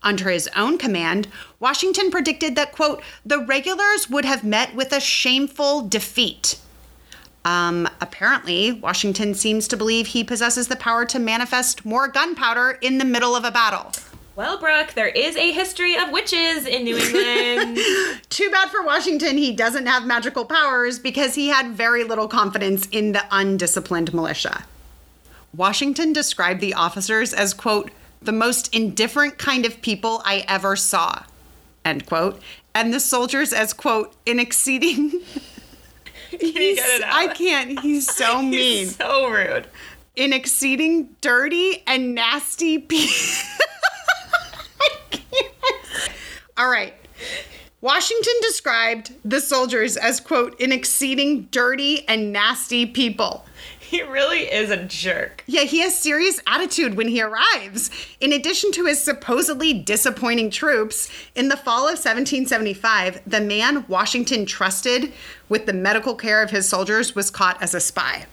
Under 0.03 0.29
his 0.29 0.49
own 0.55 0.77
command, 0.77 1.27
Washington 1.59 2.09
predicted 2.09 2.55
that, 2.55 2.71
quote, 2.71 3.03
the 3.25 3.39
regulars 3.39 4.09
would 4.09 4.25
have 4.25 4.43
met 4.43 4.73
with 4.75 4.91
a 4.91 4.99
shameful 4.99 5.87
defeat. 5.87 6.59
Um, 7.45 7.87
apparently, 7.99 8.71
Washington 8.71 9.33
seems 9.33 9.67
to 9.67 9.77
believe 9.77 10.07
he 10.07 10.23
possesses 10.23 10.67
the 10.67 10.75
power 10.75 11.05
to 11.05 11.19
manifest 11.19 11.85
more 11.85 12.07
gunpowder 12.07 12.77
in 12.81 12.97
the 12.97 13.05
middle 13.05 13.35
of 13.35 13.43
a 13.43 13.51
battle. 13.51 13.91
Well, 14.35 14.59
Brooke, 14.59 14.93
there 14.93 15.09
is 15.09 15.35
a 15.35 15.51
history 15.51 15.97
of 15.97 16.11
witches 16.11 16.65
in 16.65 16.83
New 16.83 16.97
England. 16.97 17.77
Too 18.29 18.49
bad 18.49 18.69
for 18.69 18.81
Washington, 18.83 19.37
he 19.37 19.53
doesn't 19.53 19.87
have 19.87 20.05
magical 20.05 20.45
powers 20.45 20.99
because 20.99 21.35
he 21.35 21.49
had 21.49 21.71
very 21.71 22.03
little 22.03 22.27
confidence 22.27 22.87
in 22.91 23.11
the 23.11 23.23
undisciplined 23.29 24.13
militia. 24.13 24.63
Washington 25.53 26.13
described 26.13 26.61
the 26.61 26.73
officers 26.73 27.33
as, 27.33 27.53
quote, 27.53 27.91
the 28.21 28.31
most 28.31 28.73
indifferent 28.73 29.37
kind 29.37 29.65
of 29.65 29.81
people 29.81 30.21
I 30.25 30.45
ever 30.47 30.75
saw, 30.75 31.23
end 31.83 32.05
quote, 32.05 32.41
and 32.73 32.93
the 32.93 32.99
soldiers 32.99 33.51
as, 33.53 33.73
quote, 33.73 34.13
an 34.27 34.39
exceeding. 34.39 35.11
Can 36.29 36.39
you 36.39 36.75
get 36.75 36.89
it 36.89 37.03
out? 37.03 37.13
I 37.13 37.27
can't. 37.33 37.79
He's 37.81 38.13
so 38.13 38.41
mean. 38.41 38.51
He's 38.51 38.95
so 38.95 39.27
rude. 39.29 39.67
in 40.15 40.31
exceeding 40.33 41.09
dirty 41.19 41.83
and 41.87 42.15
nasty 42.15 42.77
people. 42.79 43.13
All 46.57 46.69
right. 46.69 46.93
Washington 47.81 48.33
described 48.41 49.13
the 49.25 49.41
soldiers 49.41 49.97
as, 49.97 50.19
quote, 50.19 50.59
an 50.61 50.71
exceeding 50.71 51.43
dirty 51.51 52.07
and 52.07 52.31
nasty 52.31 52.85
people. 52.85 53.45
He 53.91 54.01
really 54.03 54.43
is 54.43 54.69
a 54.69 54.85
jerk. 54.85 55.43
Yeah, 55.47 55.63
he 55.63 55.79
has 55.79 55.93
serious 55.93 56.39
attitude 56.47 56.95
when 56.95 57.09
he 57.09 57.21
arrives. 57.21 57.91
In 58.21 58.31
addition 58.31 58.71
to 58.71 58.85
his 58.85 59.01
supposedly 59.01 59.73
disappointing 59.73 60.49
troops, 60.49 61.09
in 61.35 61.49
the 61.49 61.57
fall 61.57 61.89
of 61.89 61.99
1775, 61.99 63.19
the 63.27 63.41
man 63.41 63.83
Washington 63.89 64.45
trusted 64.45 65.11
with 65.49 65.65
the 65.65 65.73
medical 65.73 66.15
care 66.15 66.41
of 66.41 66.51
his 66.51 66.69
soldiers 66.69 67.15
was 67.15 67.29
caught 67.29 67.61
as 67.61 67.73
a 67.73 67.81
spy. 67.81 68.27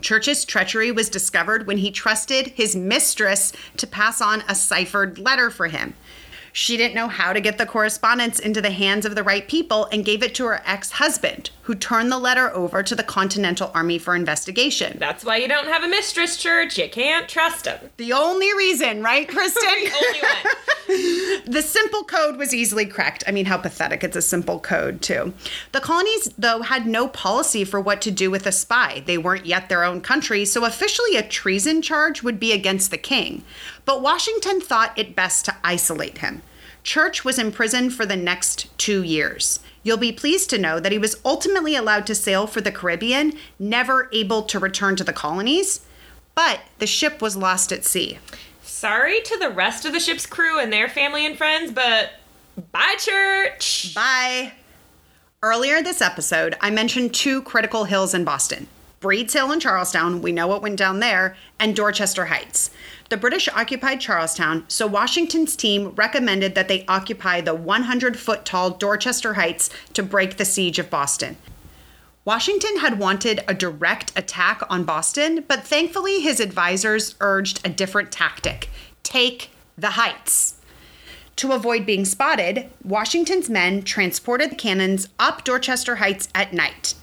Church's 0.00 0.44
treachery 0.44 0.90
was 0.90 1.08
discovered 1.08 1.68
when 1.68 1.78
he 1.78 1.92
trusted 1.92 2.48
his 2.48 2.74
mistress 2.74 3.52
to 3.76 3.86
pass 3.86 4.20
on 4.20 4.42
a 4.48 4.56
ciphered 4.56 5.20
letter 5.20 5.48
for 5.48 5.68
him. 5.68 5.94
She 6.52 6.76
didn't 6.76 6.96
know 6.96 7.06
how 7.06 7.32
to 7.32 7.40
get 7.40 7.56
the 7.56 7.66
correspondence 7.66 8.40
into 8.40 8.60
the 8.60 8.72
hands 8.72 9.06
of 9.06 9.14
the 9.14 9.22
right 9.22 9.46
people 9.46 9.84
and 9.92 10.04
gave 10.04 10.24
it 10.24 10.34
to 10.34 10.46
her 10.46 10.60
ex 10.64 10.90
husband, 10.90 11.50
who 11.66 11.74
turned 11.74 12.12
the 12.12 12.18
letter 12.18 12.54
over 12.54 12.80
to 12.80 12.94
the 12.94 13.02
Continental 13.02 13.72
Army 13.74 13.98
for 13.98 14.14
investigation. 14.14 14.96
That's 15.00 15.24
why 15.24 15.38
you 15.38 15.48
don't 15.48 15.66
have 15.66 15.82
a 15.82 15.88
mistress 15.88 16.36
church. 16.36 16.78
You 16.78 16.88
can't 16.88 17.28
trust 17.28 17.66
him. 17.66 17.90
The 17.96 18.12
only 18.12 18.54
reason, 18.54 19.02
right, 19.02 19.28
Kristen? 19.28 19.62
The 19.64 19.92
only 20.06 20.20
one. 20.20 21.42
the 21.52 21.62
simple 21.62 22.04
code 22.04 22.36
was 22.36 22.54
easily 22.54 22.86
cracked. 22.86 23.24
I 23.26 23.32
mean, 23.32 23.46
how 23.46 23.58
pathetic. 23.58 24.04
It's 24.04 24.16
a 24.16 24.22
simple 24.22 24.60
code, 24.60 25.02
too. 25.02 25.34
The 25.72 25.80
colonies, 25.80 26.32
though, 26.38 26.62
had 26.62 26.86
no 26.86 27.08
policy 27.08 27.64
for 27.64 27.80
what 27.80 28.00
to 28.02 28.12
do 28.12 28.30
with 28.30 28.46
a 28.46 28.52
spy. 28.52 29.02
They 29.04 29.18
weren't 29.18 29.44
yet 29.44 29.68
their 29.68 29.82
own 29.82 30.02
country, 30.02 30.44
so 30.44 30.64
officially 30.64 31.16
a 31.16 31.26
treason 31.26 31.82
charge 31.82 32.22
would 32.22 32.38
be 32.38 32.52
against 32.52 32.92
the 32.92 32.96
king. 32.96 33.42
But 33.84 34.02
Washington 34.02 34.60
thought 34.60 34.96
it 34.96 35.16
best 35.16 35.44
to 35.46 35.56
isolate 35.64 36.18
him. 36.18 36.42
Church 36.84 37.24
was 37.24 37.40
imprisoned 37.40 37.92
for 37.92 38.06
the 38.06 38.14
next 38.14 38.68
two 38.78 39.02
years. 39.02 39.58
You'll 39.86 39.98
be 39.98 40.10
pleased 40.10 40.50
to 40.50 40.58
know 40.58 40.80
that 40.80 40.90
he 40.90 40.98
was 40.98 41.14
ultimately 41.24 41.76
allowed 41.76 42.08
to 42.08 42.14
sail 42.16 42.48
for 42.48 42.60
the 42.60 42.72
Caribbean, 42.72 43.34
never 43.56 44.08
able 44.12 44.42
to 44.42 44.58
return 44.58 44.96
to 44.96 45.04
the 45.04 45.12
colonies, 45.12 45.82
but 46.34 46.58
the 46.80 46.88
ship 46.88 47.22
was 47.22 47.36
lost 47.36 47.70
at 47.70 47.84
sea. 47.84 48.18
Sorry 48.62 49.20
to 49.20 49.38
the 49.38 49.48
rest 49.48 49.84
of 49.84 49.92
the 49.92 50.00
ship's 50.00 50.26
crew 50.26 50.58
and 50.58 50.72
their 50.72 50.88
family 50.88 51.24
and 51.24 51.38
friends, 51.38 51.70
but 51.70 52.14
bye, 52.72 52.96
church. 52.98 53.94
Bye. 53.94 54.54
Earlier 55.40 55.80
this 55.84 56.02
episode, 56.02 56.56
I 56.60 56.70
mentioned 56.70 57.14
two 57.14 57.40
critical 57.42 57.84
hills 57.84 58.12
in 58.12 58.24
Boston 58.24 58.66
Breeds 58.98 59.34
Hill 59.34 59.52
in 59.52 59.60
Charlestown, 59.60 60.20
we 60.20 60.32
know 60.32 60.48
what 60.48 60.62
went 60.62 60.78
down 60.78 60.98
there, 60.98 61.36
and 61.60 61.76
Dorchester 61.76 62.24
Heights. 62.24 62.72
The 63.08 63.16
British 63.16 63.48
occupied 63.48 64.00
Charlestown, 64.00 64.64
so 64.66 64.86
Washington's 64.86 65.54
team 65.54 65.90
recommended 65.90 66.54
that 66.54 66.66
they 66.66 66.84
occupy 66.86 67.40
the 67.40 67.54
100 67.54 68.18
foot 68.18 68.44
tall 68.44 68.70
Dorchester 68.70 69.34
Heights 69.34 69.70
to 69.94 70.02
break 70.02 70.36
the 70.36 70.44
siege 70.44 70.78
of 70.78 70.90
Boston. 70.90 71.36
Washington 72.24 72.78
had 72.78 72.98
wanted 72.98 73.44
a 73.46 73.54
direct 73.54 74.12
attack 74.18 74.60
on 74.68 74.82
Boston, 74.82 75.44
but 75.46 75.64
thankfully 75.64 76.20
his 76.20 76.40
advisors 76.40 77.14
urged 77.20 77.64
a 77.64 77.68
different 77.68 78.10
tactic 78.10 78.68
take 79.04 79.50
the 79.78 79.90
heights. 79.90 80.56
To 81.36 81.52
avoid 81.52 81.86
being 81.86 82.04
spotted, 82.04 82.68
Washington's 82.82 83.48
men 83.48 83.82
transported 83.82 84.50
the 84.50 84.56
cannons 84.56 85.08
up 85.20 85.44
Dorchester 85.44 85.96
Heights 85.96 86.28
at 86.34 86.52
night. 86.52 86.94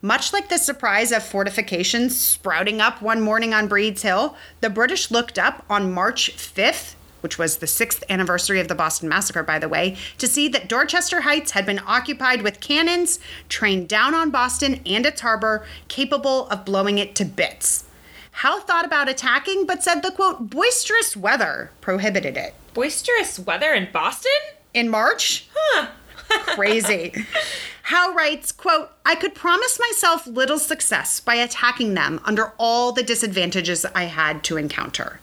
Much 0.00 0.32
like 0.32 0.48
the 0.48 0.58
surprise 0.58 1.10
of 1.10 1.24
fortifications 1.24 2.16
sprouting 2.16 2.80
up 2.80 3.02
one 3.02 3.20
morning 3.20 3.52
on 3.52 3.66
Breeds 3.66 4.02
Hill, 4.02 4.36
the 4.60 4.70
British 4.70 5.10
looked 5.10 5.40
up 5.40 5.64
on 5.68 5.92
March 5.92 6.36
5th, 6.36 6.94
which 7.20 7.36
was 7.36 7.56
the 7.56 7.66
sixth 7.66 8.04
anniversary 8.08 8.60
of 8.60 8.68
the 8.68 8.76
Boston 8.76 9.08
Massacre, 9.08 9.42
by 9.42 9.58
the 9.58 9.68
way, 9.68 9.96
to 10.18 10.28
see 10.28 10.46
that 10.50 10.68
Dorchester 10.68 11.22
Heights 11.22 11.50
had 11.50 11.66
been 11.66 11.80
occupied 11.84 12.42
with 12.42 12.60
cannons 12.60 13.18
trained 13.48 13.88
down 13.88 14.14
on 14.14 14.30
Boston 14.30 14.80
and 14.86 15.04
its 15.04 15.20
harbor, 15.20 15.66
capable 15.88 16.46
of 16.46 16.64
blowing 16.64 16.98
it 16.98 17.16
to 17.16 17.24
bits. 17.24 17.84
Howe 18.30 18.60
thought 18.60 18.84
about 18.84 19.08
attacking, 19.08 19.66
but 19.66 19.82
said 19.82 20.02
the 20.02 20.12
quote, 20.12 20.48
boisterous 20.48 21.16
weather 21.16 21.72
prohibited 21.80 22.36
it. 22.36 22.54
Boisterous 22.72 23.40
weather 23.40 23.72
in 23.72 23.88
Boston? 23.92 24.30
In 24.72 24.88
March? 24.88 25.48
Huh. 25.52 25.88
Crazy. 26.28 27.12
Howe 27.82 28.12
writes, 28.12 28.52
quote, 28.52 28.90
I 29.06 29.14
could 29.14 29.34
promise 29.34 29.80
myself 29.80 30.26
little 30.26 30.58
success 30.58 31.20
by 31.20 31.36
attacking 31.36 31.94
them 31.94 32.20
under 32.24 32.52
all 32.58 32.92
the 32.92 33.02
disadvantages 33.02 33.86
I 33.94 34.04
had 34.04 34.44
to 34.44 34.58
encounter. 34.58 35.20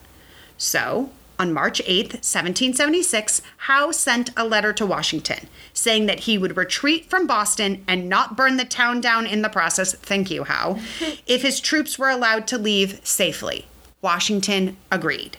So, 0.57 1.11
on 1.37 1.53
March 1.53 1.81
8th, 1.83 2.23
1776, 2.23 3.41
Howe 3.57 3.91
sent 3.91 4.29
a 4.37 4.45
letter 4.45 4.71
to 4.73 4.85
Washington 4.85 5.47
saying 5.73 6.05
that 6.05 6.21
he 6.21 6.37
would 6.37 6.57
retreat 6.57 7.09
from 7.09 7.27
Boston 7.27 7.83
and 7.87 8.09
not 8.09 8.37
burn 8.37 8.57
the 8.57 8.65
town 8.65 9.01
down 9.01 9.27
in 9.27 9.41
the 9.41 9.49
process. 9.49 9.93
Thank 9.93 10.31
you, 10.31 10.45
Howe. 10.45 10.79
if 11.27 11.41
his 11.41 11.59
troops 11.59 11.99
were 11.99 12.09
allowed 12.09 12.47
to 12.47 12.57
leave 12.57 12.99
safely. 13.03 13.65
Washington 14.01 14.77
agreed. 14.91 15.37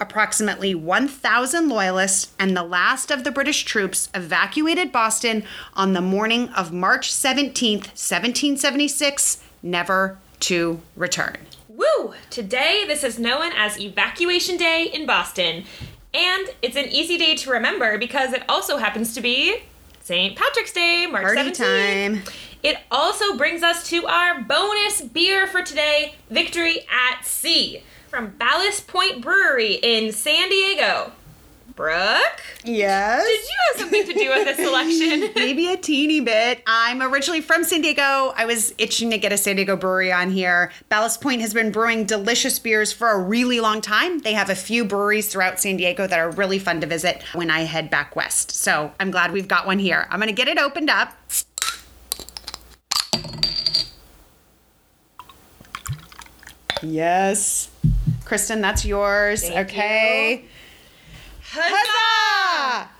Approximately 0.00 0.76
1,000 0.76 1.68
loyalists 1.68 2.32
and 2.38 2.56
the 2.56 2.62
last 2.62 3.10
of 3.10 3.24
the 3.24 3.32
British 3.32 3.64
troops 3.64 4.08
evacuated 4.14 4.92
Boston 4.92 5.42
on 5.74 5.92
the 5.92 6.00
morning 6.00 6.48
of 6.50 6.72
March 6.72 7.12
17th, 7.12 7.88
1776, 7.98 9.42
never 9.62 10.18
to 10.40 10.80
return. 10.94 11.36
Woo! 11.68 12.14
Today, 12.30 12.84
this 12.86 13.02
is 13.02 13.18
known 13.18 13.50
as 13.56 13.78
Evacuation 13.80 14.56
Day 14.56 14.84
in 14.84 15.04
Boston. 15.04 15.64
And 16.14 16.48
it's 16.62 16.76
an 16.76 16.86
easy 16.86 17.18
day 17.18 17.34
to 17.34 17.50
remember 17.50 17.98
because 17.98 18.32
it 18.32 18.44
also 18.48 18.76
happens 18.76 19.14
to 19.14 19.20
be 19.20 19.62
St. 20.00 20.36
Patrick's 20.36 20.72
Day, 20.72 21.06
March 21.06 21.24
Party 21.24 21.50
17th. 21.50 21.56
time. 21.56 22.22
It 22.62 22.78
also 22.90 23.36
brings 23.36 23.62
us 23.62 23.88
to 23.90 24.06
our 24.06 24.42
bonus 24.42 25.02
beer 25.02 25.46
for 25.46 25.62
today, 25.62 26.14
Victory 26.30 26.80
at 26.88 27.24
Sea, 27.24 27.82
from 28.08 28.30
Ballast 28.38 28.86
Point 28.86 29.22
Brewery 29.22 29.74
in 29.74 30.12
San 30.12 30.48
Diego. 30.48 31.12
Brooke, 31.74 32.42
Yes. 32.64 33.24
did 33.24 33.40
you 33.40 33.56
have 33.68 33.80
something 33.80 34.06
to 34.06 34.12
do 34.14 34.28
with 34.30 34.44
this 34.46 34.56
selection? 34.56 35.30
Maybe 35.36 35.68
a 35.72 35.76
teeny 35.76 36.18
bit. 36.20 36.60
I'm 36.66 37.00
originally 37.00 37.40
from 37.40 37.62
San 37.62 37.82
Diego. 37.82 38.32
I 38.36 38.46
was 38.46 38.74
itching 38.78 39.10
to 39.10 39.18
get 39.18 39.32
a 39.32 39.36
San 39.36 39.54
Diego 39.54 39.76
brewery 39.76 40.10
on 40.10 40.32
here. 40.32 40.72
Ballast 40.88 41.20
Point 41.20 41.40
has 41.40 41.54
been 41.54 41.70
brewing 41.70 42.04
delicious 42.04 42.58
beers 42.58 42.90
for 42.92 43.10
a 43.12 43.18
really 43.20 43.60
long 43.60 43.80
time. 43.80 44.18
They 44.18 44.32
have 44.32 44.50
a 44.50 44.56
few 44.56 44.84
breweries 44.84 45.28
throughout 45.28 45.60
San 45.60 45.76
Diego 45.76 46.08
that 46.08 46.18
are 46.18 46.30
really 46.32 46.58
fun 46.58 46.80
to 46.80 46.86
visit 46.88 47.22
when 47.32 47.48
I 47.48 47.60
head 47.60 47.90
back 47.90 48.16
west. 48.16 48.50
So 48.50 48.90
I'm 48.98 49.12
glad 49.12 49.30
we've 49.30 49.46
got 49.46 49.64
one 49.64 49.78
here. 49.78 50.08
I'm 50.10 50.18
going 50.18 50.26
to 50.26 50.34
get 50.34 50.48
it 50.48 50.58
opened 50.58 50.90
up. 50.90 51.14
Yes. 56.82 57.70
Kristen, 58.28 58.60
that's 58.60 58.84
yours. 58.84 59.48
Thank 59.48 59.70
okay. 59.70 60.44
Huzzah! 61.40 62.90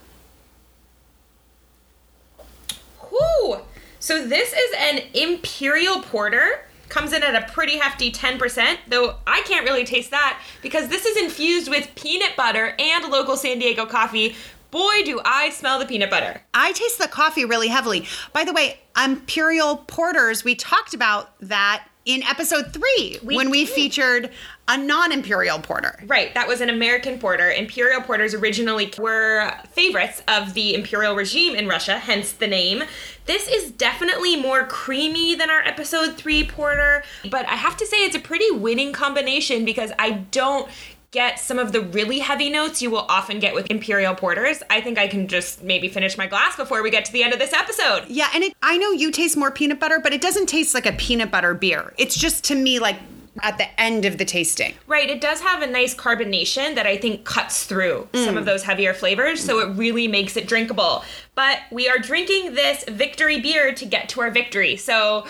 Whew. 3.10 3.58
So 4.00 4.26
this 4.26 4.54
is 4.54 4.74
an 4.78 5.02
imperial 5.12 6.00
porter. 6.00 6.64
Comes 6.88 7.12
in 7.12 7.22
at 7.22 7.34
a 7.34 7.52
pretty 7.52 7.76
hefty 7.76 8.10
10%, 8.10 8.78
though 8.88 9.16
I 9.26 9.42
can't 9.42 9.66
really 9.66 9.84
taste 9.84 10.10
that 10.12 10.40
because 10.62 10.88
this 10.88 11.04
is 11.04 11.18
infused 11.18 11.68
with 11.68 11.94
peanut 11.94 12.34
butter 12.34 12.74
and 12.78 13.04
local 13.10 13.36
San 13.36 13.58
Diego 13.58 13.84
coffee. 13.84 14.34
Boy, 14.70 15.02
do 15.04 15.20
I 15.26 15.50
smell 15.50 15.78
the 15.78 15.84
peanut 15.84 16.08
butter. 16.08 16.40
I 16.54 16.72
taste 16.72 16.98
the 16.98 17.08
coffee 17.08 17.44
really 17.44 17.68
heavily. 17.68 18.06
By 18.32 18.44
the 18.44 18.54
way, 18.54 18.80
imperial 18.96 19.76
porters, 19.76 20.42
we 20.42 20.54
talked 20.54 20.94
about 20.94 21.38
that 21.40 21.86
in 22.08 22.22
episode 22.22 22.72
three 22.72 23.18
We 23.22 23.36
when 23.36 23.50
we 23.50 23.66
featured 23.66 24.30
a 24.68 24.76
non 24.76 25.10
imperial 25.12 25.58
porter. 25.58 25.98
Right, 26.06 26.32
that 26.34 26.46
was 26.46 26.60
an 26.60 26.68
American 26.68 27.18
porter. 27.18 27.50
Imperial 27.50 28.02
porters 28.02 28.34
originally 28.34 28.92
were 28.98 29.52
favorites 29.72 30.22
of 30.28 30.54
the 30.54 30.74
imperial 30.74 31.16
regime 31.16 31.56
in 31.56 31.66
Russia, 31.66 31.98
hence 31.98 32.32
the 32.32 32.46
name. 32.46 32.84
This 33.24 33.48
is 33.48 33.72
definitely 33.72 34.36
more 34.36 34.66
creamy 34.66 35.34
than 35.34 35.50
our 35.50 35.60
episode 35.60 36.16
3 36.16 36.44
porter, 36.44 37.02
but 37.30 37.46
I 37.48 37.56
have 37.56 37.76
to 37.78 37.86
say 37.86 37.98
it's 37.98 38.16
a 38.16 38.20
pretty 38.20 38.50
winning 38.50 38.92
combination 38.92 39.64
because 39.64 39.90
I 39.98 40.12
don't 40.12 40.68
get 41.10 41.38
some 41.38 41.58
of 41.58 41.72
the 41.72 41.80
really 41.80 42.18
heavy 42.18 42.50
notes 42.50 42.82
you 42.82 42.90
will 42.90 43.06
often 43.08 43.38
get 43.38 43.54
with 43.54 43.70
imperial 43.70 44.14
porters. 44.14 44.62
I 44.68 44.82
think 44.82 44.98
I 44.98 45.08
can 45.08 45.26
just 45.26 45.62
maybe 45.62 45.88
finish 45.88 46.18
my 46.18 46.26
glass 46.26 46.56
before 46.56 46.82
we 46.82 46.90
get 46.90 47.06
to 47.06 47.12
the 47.12 47.22
end 47.22 47.32
of 47.32 47.38
this 47.38 47.54
episode. 47.54 48.04
Yeah, 48.08 48.28
and 48.34 48.44
it, 48.44 48.54
I 48.62 48.76
know 48.76 48.90
you 48.90 49.10
taste 49.10 49.36
more 49.36 49.50
peanut 49.50 49.80
butter, 49.80 50.00
but 50.02 50.12
it 50.12 50.20
doesn't 50.20 50.46
taste 50.46 50.74
like 50.74 50.84
a 50.84 50.92
peanut 50.92 51.30
butter 51.30 51.54
beer. 51.54 51.94
It's 51.96 52.14
just 52.14 52.44
to 52.44 52.54
me 52.54 52.78
like 52.78 52.98
at 53.42 53.58
the 53.58 53.80
end 53.80 54.04
of 54.04 54.18
the 54.18 54.24
tasting. 54.24 54.74
Right, 54.86 55.08
it 55.08 55.20
does 55.20 55.40
have 55.40 55.62
a 55.62 55.66
nice 55.66 55.94
carbonation 55.94 56.74
that 56.74 56.86
I 56.86 56.96
think 56.96 57.24
cuts 57.24 57.64
through 57.64 58.08
some 58.14 58.36
of 58.36 58.44
mm. 58.44 58.46
those 58.46 58.62
heavier 58.62 58.94
flavors, 58.94 59.42
so 59.42 59.60
it 59.60 59.68
mm. 59.68 59.78
really 59.78 60.08
makes 60.08 60.36
it 60.36 60.46
drinkable. 60.46 61.04
But 61.34 61.60
we 61.70 61.88
are 61.88 61.98
drinking 61.98 62.54
this 62.54 62.84
victory 62.84 63.40
beer 63.40 63.72
to 63.72 63.86
get 63.86 64.08
to 64.10 64.20
our 64.20 64.30
victory. 64.30 64.76
So 64.76 65.26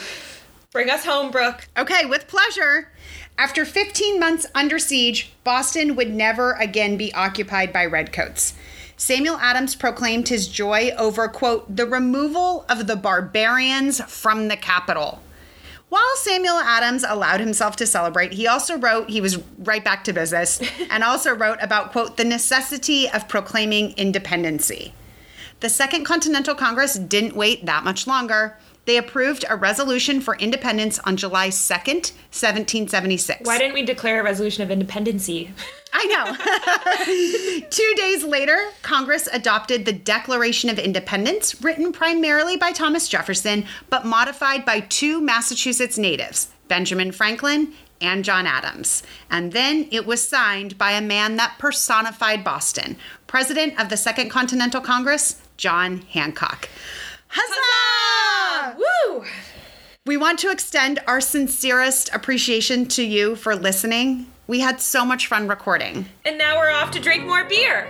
bring 0.73 0.91
us 0.91 1.05
home, 1.05 1.31
Brooke. 1.31 1.69
Okay, 1.77 2.07
with 2.07 2.29
pleasure. 2.29 2.91
After 3.37 3.65
15 3.65 4.19
months 4.19 4.47
under 4.55 4.79
siege, 4.81 5.33
Boston 5.45 5.95
would 5.95 6.13
never 6.13 6.53
again 6.55 6.97
be 6.97 7.15
occupied 7.15 7.73
by 7.73 7.87
redcoats. 7.87 8.55
Samuel 8.97 9.39
Adams 9.39 9.77
proclaimed 9.77 10.27
his 10.27 10.49
joy 10.49 10.91
over, 10.99 11.29
quote, 11.29 11.77
the 11.77 11.87
removal 11.87 12.67
of 12.69 12.89
the 12.89 12.97
barbarians 12.97 14.01
from 14.03 14.49
the 14.49 14.57
capital. 14.57 15.23
While 15.89 16.17
Samuel 16.17 16.59
Adams 16.59 17.03
allowed 17.03 17.41
himself 17.41 17.77
to 17.77 17.87
celebrate, 17.87 18.35
he 18.35 18.47
also 18.47 18.77
wrote, 18.77 19.09
he 19.09 19.23
was 19.23 19.39
right 19.59 19.83
back 19.83 20.05
to 20.05 20.13
business, 20.13 20.61
and 20.91 21.03
also 21.03 21.35
wrote 21.35 21.59
about, 21.63 21.93
quote, 21.93 22.17
the 22.17 22.25
necessity 22.25 23.09
of 23.09 23.29
proclaiming 23.29 23.93
independency. 23.97 24.93
The 25.61 25.71
Second 25.71 26.05
Continental 26.05 26.55
Congress 26.55 26.95
didn't 26.95 27.35
wait 27.35 27.65
that 27.67 27.85
much 27.85 28.07
longer. 28.07 28.59
They 28.85 28.97
approved 28.97 29.45
a 29.49 29.57
resolution 29.57 30.21
for 30.21 30.37
independence 30.37 30.99
on 31.01 31.17
July 31.17 31.49
2nd, 31.49 32.13
1776. 32.33 33.47
Why 33.47 33.59
didn't 33.59 33.75
we 33.75 33.83
declare 33.85 34.21
a 34.21 34.25
resolution 34.25 34.63
of 34.63 34.71
independency? 34.71 35.53
I 35.93 36.05
know. 36.07 37.65
Two 37.71 37.95
days 37.97 38.25
later, 38.25 38.59
Congress 38.83 39.29
adopted 39.33 39.85
the 39.85 39.93
Declaration 39.93 40.71
of 40.71 40.79
Independence, 40.79 41.63
written 41.63 41.93
primarily 41.93 42.57
by 42.57 42.73
Thomas 42.73 43.09
Jefferson, 43.09 43.65
but 43.91 44.05
modified 44.05 44.65
by 44.65 44.81
two 44.81 45.21
Massachusetts 45.21 45.99
natives, 45.99 46.49
Benjamin 46.69 47.13
Franklin 47.13 47.73
and 48.01 48.25
John 48.25 48.47
Adams. 48.47 49.03
And 49.31 49.53
then 49.53 49.89
it 49.91 50.07
was 50.07 50.27
signed 50.27 50.79
by 50.79 50.93
a 50.93 51.01
man 51.01 51.37
that 51.37 51.57
personified 51.59 52.45
Boston, 52.45 52.97
President 53.27 53.79
of 53.81 53.89
the 53.89 53.97
Second 53.97 54.31
Continental 54.31 54.81
Congress, 54.81 55.41
John 55.57 56.03
Hancock. 56.11 56.69
Huzzah! 57.29 58.77
Woo! 58.79 59.25
We 60.07 60.17
want 60.17 60.39
to 60.41 60.51
extend 60.51 61.01
our 61.07 61.21
sincerest 61.21 62.09
appreciation 62.15 62.87
to 62.89 63.03
you 63.03 63.37
for 63.37 63.55
listening. 63.55 64.27
We 64.49 64.61
had 64.61 64.81
so 64.81 65.05
much 65.05 65.27
fun 65.27 65.47
recording. 65.47 66.07
And 66.25 66.39
now 66.39 66.57
we're 66.57 66.71
off 66.71 66.91
to 66.93 67.01
drink 67.01 67.27
more 67.27 67.45
beer. 67.45 67.85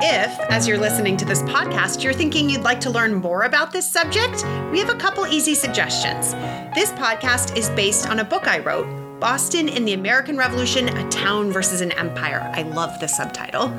If, 0.00 0.38
as 0.50 0.68
you're 0.68 0.78
listening 0.78 1.16
to 1.16 1.24
this 1.24 1.42
podcast, 1.42 2.04
you're 2.04 2.12
thinking 2.12 2.48
you'd 2.48 2.62
like 2.62 2.80
to 2.82 2.90
learn 2.90 3.12
more 3.16 3.42
about 3.42 3.72
this 3.72 3.90
subject, 3.90 4.44
we 4.70 4.78
have 4.78 4.88
a 4.88 4.94
couple 4.94 5.26
easy 5.26 5.56
suggestions. 5.56 6.34
This 6.76 6.92
podcast 6.92 7.56
is 7.56 7.70
based 7.70 8.08
on 8.08 8.20
a 8.20 8.24
book 8.24 8.46
I 8.46 8.60
wrote, 8.60 8.86
Boston 9.20 9.68
in 9.68 9.84
the 9.84 9.94
American 9.94 10.36
Revolution 10.36 10.88
A 10.88 11.08
Town 11.10 11.50
versus 11.50 11.80
an 11.80 11.90
Empire. 11.92 12.48
I 12.54 12.62
love 12.62 13.00
the 13.00 13.08
subtitle. 13.08 13.72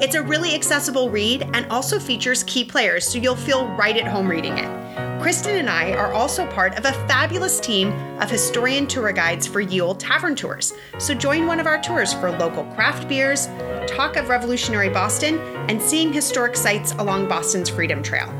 It's 0.00 0.14
a 0.14 0.22
really 0.22 0.54
accessible 0.54 1.10
read 1.10 1.42
and 1.52 1.66
also 1.66 1.98
features 1.98 2.42
key 2.44 2.64
players, 2.64 3.06
so 3.06 3.18
you'll 3.18 3.36
feel 3.36 3.68
right 3.76 3.96
at 3.96 4.06
home 4.06 4.26
reading 4.26 4.56
it. 4.56 5.20
Kristen 5.20 5.56
and 5.56 5.68
I 5.68 5.92
are 5.92 6.14
also 6.14 6.46
part 6.46 6.78
of 6.78 6.86
a 6.86 6.92
fabulous 7.06 7.60
team 7.60 7.92
of 8.20 8.30
historian 8.30 8.86
tour 8.86 9.12
guides 9.12 9.46
for 9.46 9.60
Ye 9.60 9.82
Olde 9.82 10.00
Tavern 10.00 10.34
Tours. 10.34 10.72
So 10.98 11.12
join 11.12 11.46
one 11.46 11.60
of 11.60 11.66
our 11.66 11.80
tours 11.82 12.14
for 12.14 12.30
local 12.30 12.64
craft 12.74 13.06
beers, 13.06 13.48
talk 13.86 14.16
of 14.16 14.30
revolutionary 14.30 14.88
Boston, 14.88 15.38
and 15.68 15.80
seeing 15.82 16.10
historic 16.10 16.56
sites 16.56 16.92
along 16.92 17.28
Boston's 17.28 17.68
Freedom 17.68 18.02
Trail. 18.02 18.32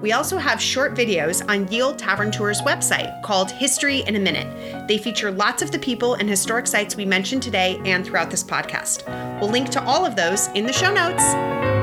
We 0.00 0.12
also 0.12 0.36
have 0.36 0.60
short 0.60 0.94
videos 0.94 1.46
on 1.48 1.68
Ye 1.68 1.82
Olde 1.82 1.98
Tavern 1.98 2.30
Tours 2.30 2.60
website 2.60 3.22
called 3.22 3.50
History 3.50 4.00
in 4.00 4.16
a 4.16 4.20
Minute. 4.20 4.88
They 4.88 4.98
feature 4.98 5.30
lots 5.30 5.62
of 5.62 5.70
the 5.70 5.78
people 5.78 6.14
and 6.14 6.28
historic 6.28 6.66
sites 6.66 6.96
we 6.96 7.04
mentioned 7.04 7.42
today 7.42 7.80
and 7.84 8.04
throughout 8.04 8.30
this 8.30 8.44
podcast. 8.44 9.06
We'll 9.40 9.50
link 9.50 9.70
to 9.70 9.82
all 9.84 10.04
of 10.04 10.16
those 10.16 10.48
in 10.48 10.66
the 10.66 10.72
show 10.72 10.92
notes. 10.92 11.75